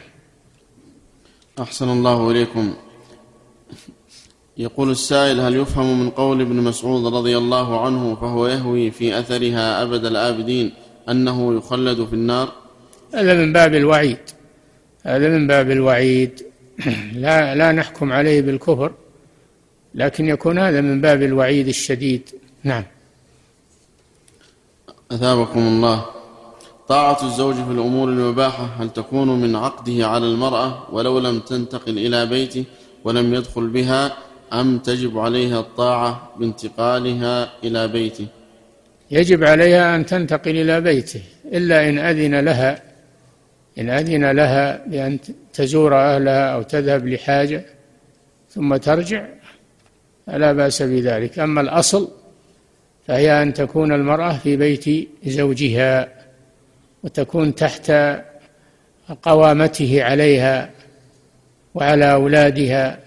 [1.61, 2.75] أحسن الله إليكم.
[4.57, 9.83] يقول السائل هل يفهم من قول ابن مسعود رضي الله عنه فهو يهوي في أثرها
[9.83, 10.73] أبد الآبدين
[11.09, 12.66] أنه يخلد في النار؟
[13.15, 14.19] هذا من باب الوعيد.
[15.03, 16.43] هذا من باب الوعيد.
[17.25, 18.93] لا لا نحكم عليه بالكفر
[19.95, 22.31] لكن يكون هذا من باب الوعيد الشديد.
[22.65, 22.85] نعم.
[25.11, 26.05] أثابكم الله.
[26.89, 32.27] طاعة الزوج في الأمور المباحة هل تكون من عقده على المرأة ولو لم تنتقل إلى
[32.27, 32.65] بيته
[33.05, 34.17] ولم يدخل بها
[34.53, 38.27] أم تجب عليها الطاعة بانتقالها إلى بيته؟
[39.11, 41.23] يجب عليها أن تنتقل إلى بيته
[41.53, 42.83] إلا إن أذن لها
[43.79, 45.19] إن أذن لها بأن
[45.53, 47.65] تزور أهلها أو تذهب لحاجة
[48.51, 49.27] ثم ترجع
[50.27, 51.39] فلا بأس بذلك.
[51.39, 52.11] أما الأصل
[53.07, 56.09] فهي أن تكون المرأة في بيت زوجها
[57.03, 57.93] وتكون تحت
[59.23, 60.71] قوامته عليها
[61.75, 62.99] وعلى أولادها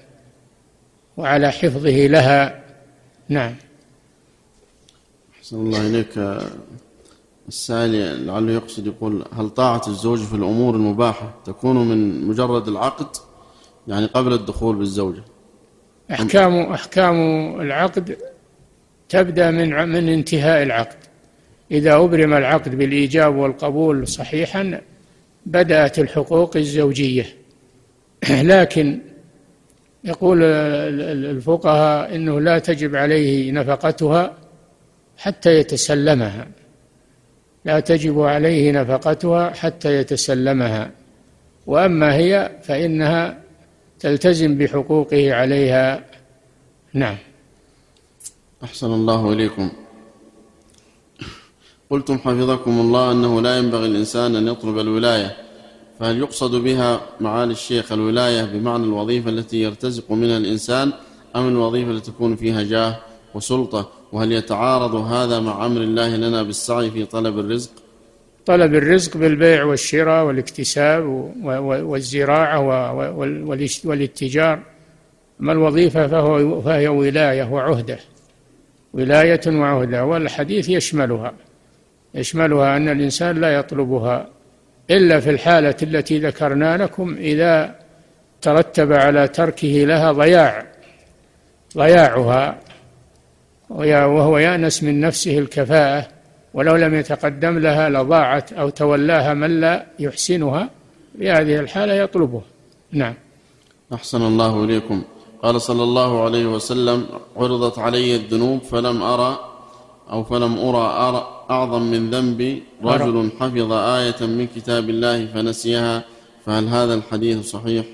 [1.17, 2.63] وعلى حفظه لها.
[3.29, 3.55] نعم.
[5.39, 6.39] أحسن الله إليك.
[7.49, 13.15] السائل لعله يقصد يقول هل طاعة الزوج في الأمور المباحة تكون من مجرد العقد؟
[13.87, 15.21] يعني قبل الدخول بالزوجة.
[16.11, 17.15] أحكام أحكام
[17.61, 18.17] العقد
[19.09, 20.97] تبدأ من من انتهاء العقد.
[21.71, 24.81] إذا أبرم العقد بالإيجاب والقبول صحيحا
[25.45, 27.25] بدأت الحقوق الزوجية.
[28.53, 28.99] لكن
[30.03, 34.37] يقول الفقهاء إنه لا تجب عليه نفقتها
[35.17, 36.47] حتى يتسلمها.
[37.65, 40.91] لا تجب عليه نفقتها حتى يتسلمها.
[41.67, 43.41] وأما هي فإنها
[43.99, 46.05] تلتزم بحقوقه عليها.
[46.93, 47.17] نعم.
[48.63, 49.71] أحسن الله إليكم.
[51.89, 55.37] قلتم حفظكم الله أنه لا ينبغي الإنسان أن يطلب الولاية
[55.99, 60.93] فهل يقصد بها معالي الشيخ الولاية بمعنى الوظيفة التي يرتزق منها الإنسان
[61.35, 62.99] أم الوظيفة التي تكون فيها جاه؟
[63.33, 67.71] وسلطة وهل يتعارض هذا مع أمر الله لنا بالسعي في طلب الرزق؟
[68.45, 71.03] طلب الرزق بالبيع والشراء والاكتساب
[71.63, 72.59] والزراعة
[73.85, 74.59] والاتجار.
[75.41, 77.99] أما الوظيفة فهو فهي ولاية وعهدة
[78.93, 81.33] ولاية وعهدة والحديث يشملها.
[82.15, 84.27] يشملها أن الإنسان لا يطلبها
[84.91, 87.75] إلا في الحالة التي ذكرنا لكم إذا
[88.41, 90.65] ترتب على تركه لها ضياع
[91.77, 92.59] ضياعها.
[93.69, 96.07] وهو يأنس من نفسه الكفاءة
[96.53, 100.69] ولو لم يتقدم لها لضاعت أو تولاها من لا يحسنها
[101.19, 102.41] في هذه الحالة يطلبه
[102.91, 103.13] نعم.
[103.93, 105.03] أحسن الله إليكم.
[105.43, 107.05] قال صلى الله عليه وسلم
[107.37, 109.39] عرضت علي الذنوب فلم أرى
[110.11, 112.63] أو فلم أرى, أرى أعظم من ذنبي.
[112.83, 116.03] رجل حفظ آية من كتاب الله فنسيها
[116.45, 117.85] فهل هذا الحديث صحيح؟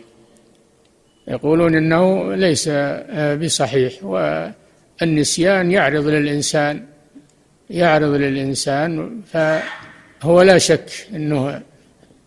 [1.27, 3.93] يقولون إنه ليس آه، بصحيح
[5.01, 6.85] والنسيان يعرض للإنسان
[7.69, 11.61] يعرض للإنسان فهو لا شك أنه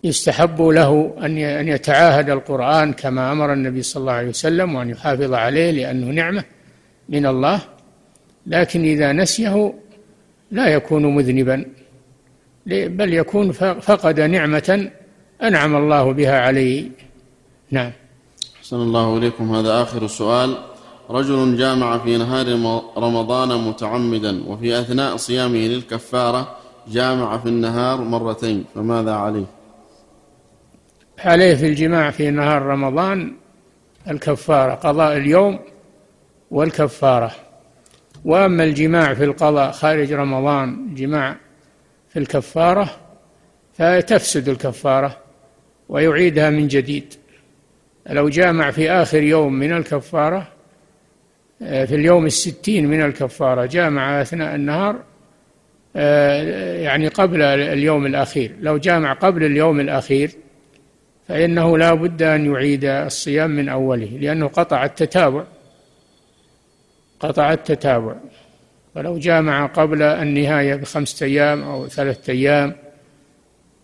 [0.04, 5.70] يستحب له أن يتعاهد القرآن كما أمر النبي صلى الله عليه وسلم وأن يحافظ عليه
[5.70, 6.44] لأنه نعمة
[7.08, 7.60] من الله.
[8.46, 9.74] لكن إذا نسيه
[10.50, 11.64] لا يكون مذنبا
[12.66, 14.90] بل يكون فقد نعمة
[15.42, 16.88] أنعم الله بها عليه.
[17.70, 17.92] نعم.
[18.56, 19.54] أحسن الله إليكم.
[19.54, 20.56] هذا آخر سؤال.
[21.10, 22.46] رجل جامع في نهار
[22.96, 26.56] رمضان متعمدا وفي أثناء صيامه للكفارة
[26.88, 29.44] جامع في النهار مرتين فماذا عليه؟
[31.18, 33.34] عليه في الجماع في نهار رمضان
[34.10, 35.58] الكفارة قضاء اليوم
[36.50, 37.30] والكفارة.
[38.24, 41.36] وأما الجماع في القضاء خارج رمضان جماع
[42.08, 42.90] في الكفارة
[43.74, 45.16] فتفسد الكفارة
[45.88, 47.14] ويعيدها من جديد.
[48.06, 50.57] لو جامع في آخر يوم من الكفارة آه،
[51.58, 54.96] في اليوم الستين من الكفارة جامع أثناء النهار
[55.96, 58.54] آه، يعني قبل اليوم الأخير.
[58.60, 60.30] لو جامع قبل اليوم الأخير
[61.28, 65.44] فإنه لا بد أن يعيد الصيام من أوله لأنه قطع التتابع.
[67.20, 68.14] قطع التتابع.
[68.96, 72.74] ولو جامع قبل النهاية بخمسة أيام أو ثلاثة أيام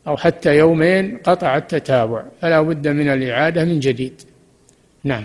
[0.06, 2.24] أو حتى يومين قطع التتابع.
[2.40, 4.22] فلا بد من الإعادة من جديد.
[5.04, 5.24] نعم.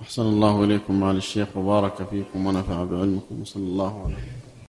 [0.00, 4.43] أحسن الله إليكم معالي الشيخ وبارك فيكم ونفع بعلمكم وصلى الله عليه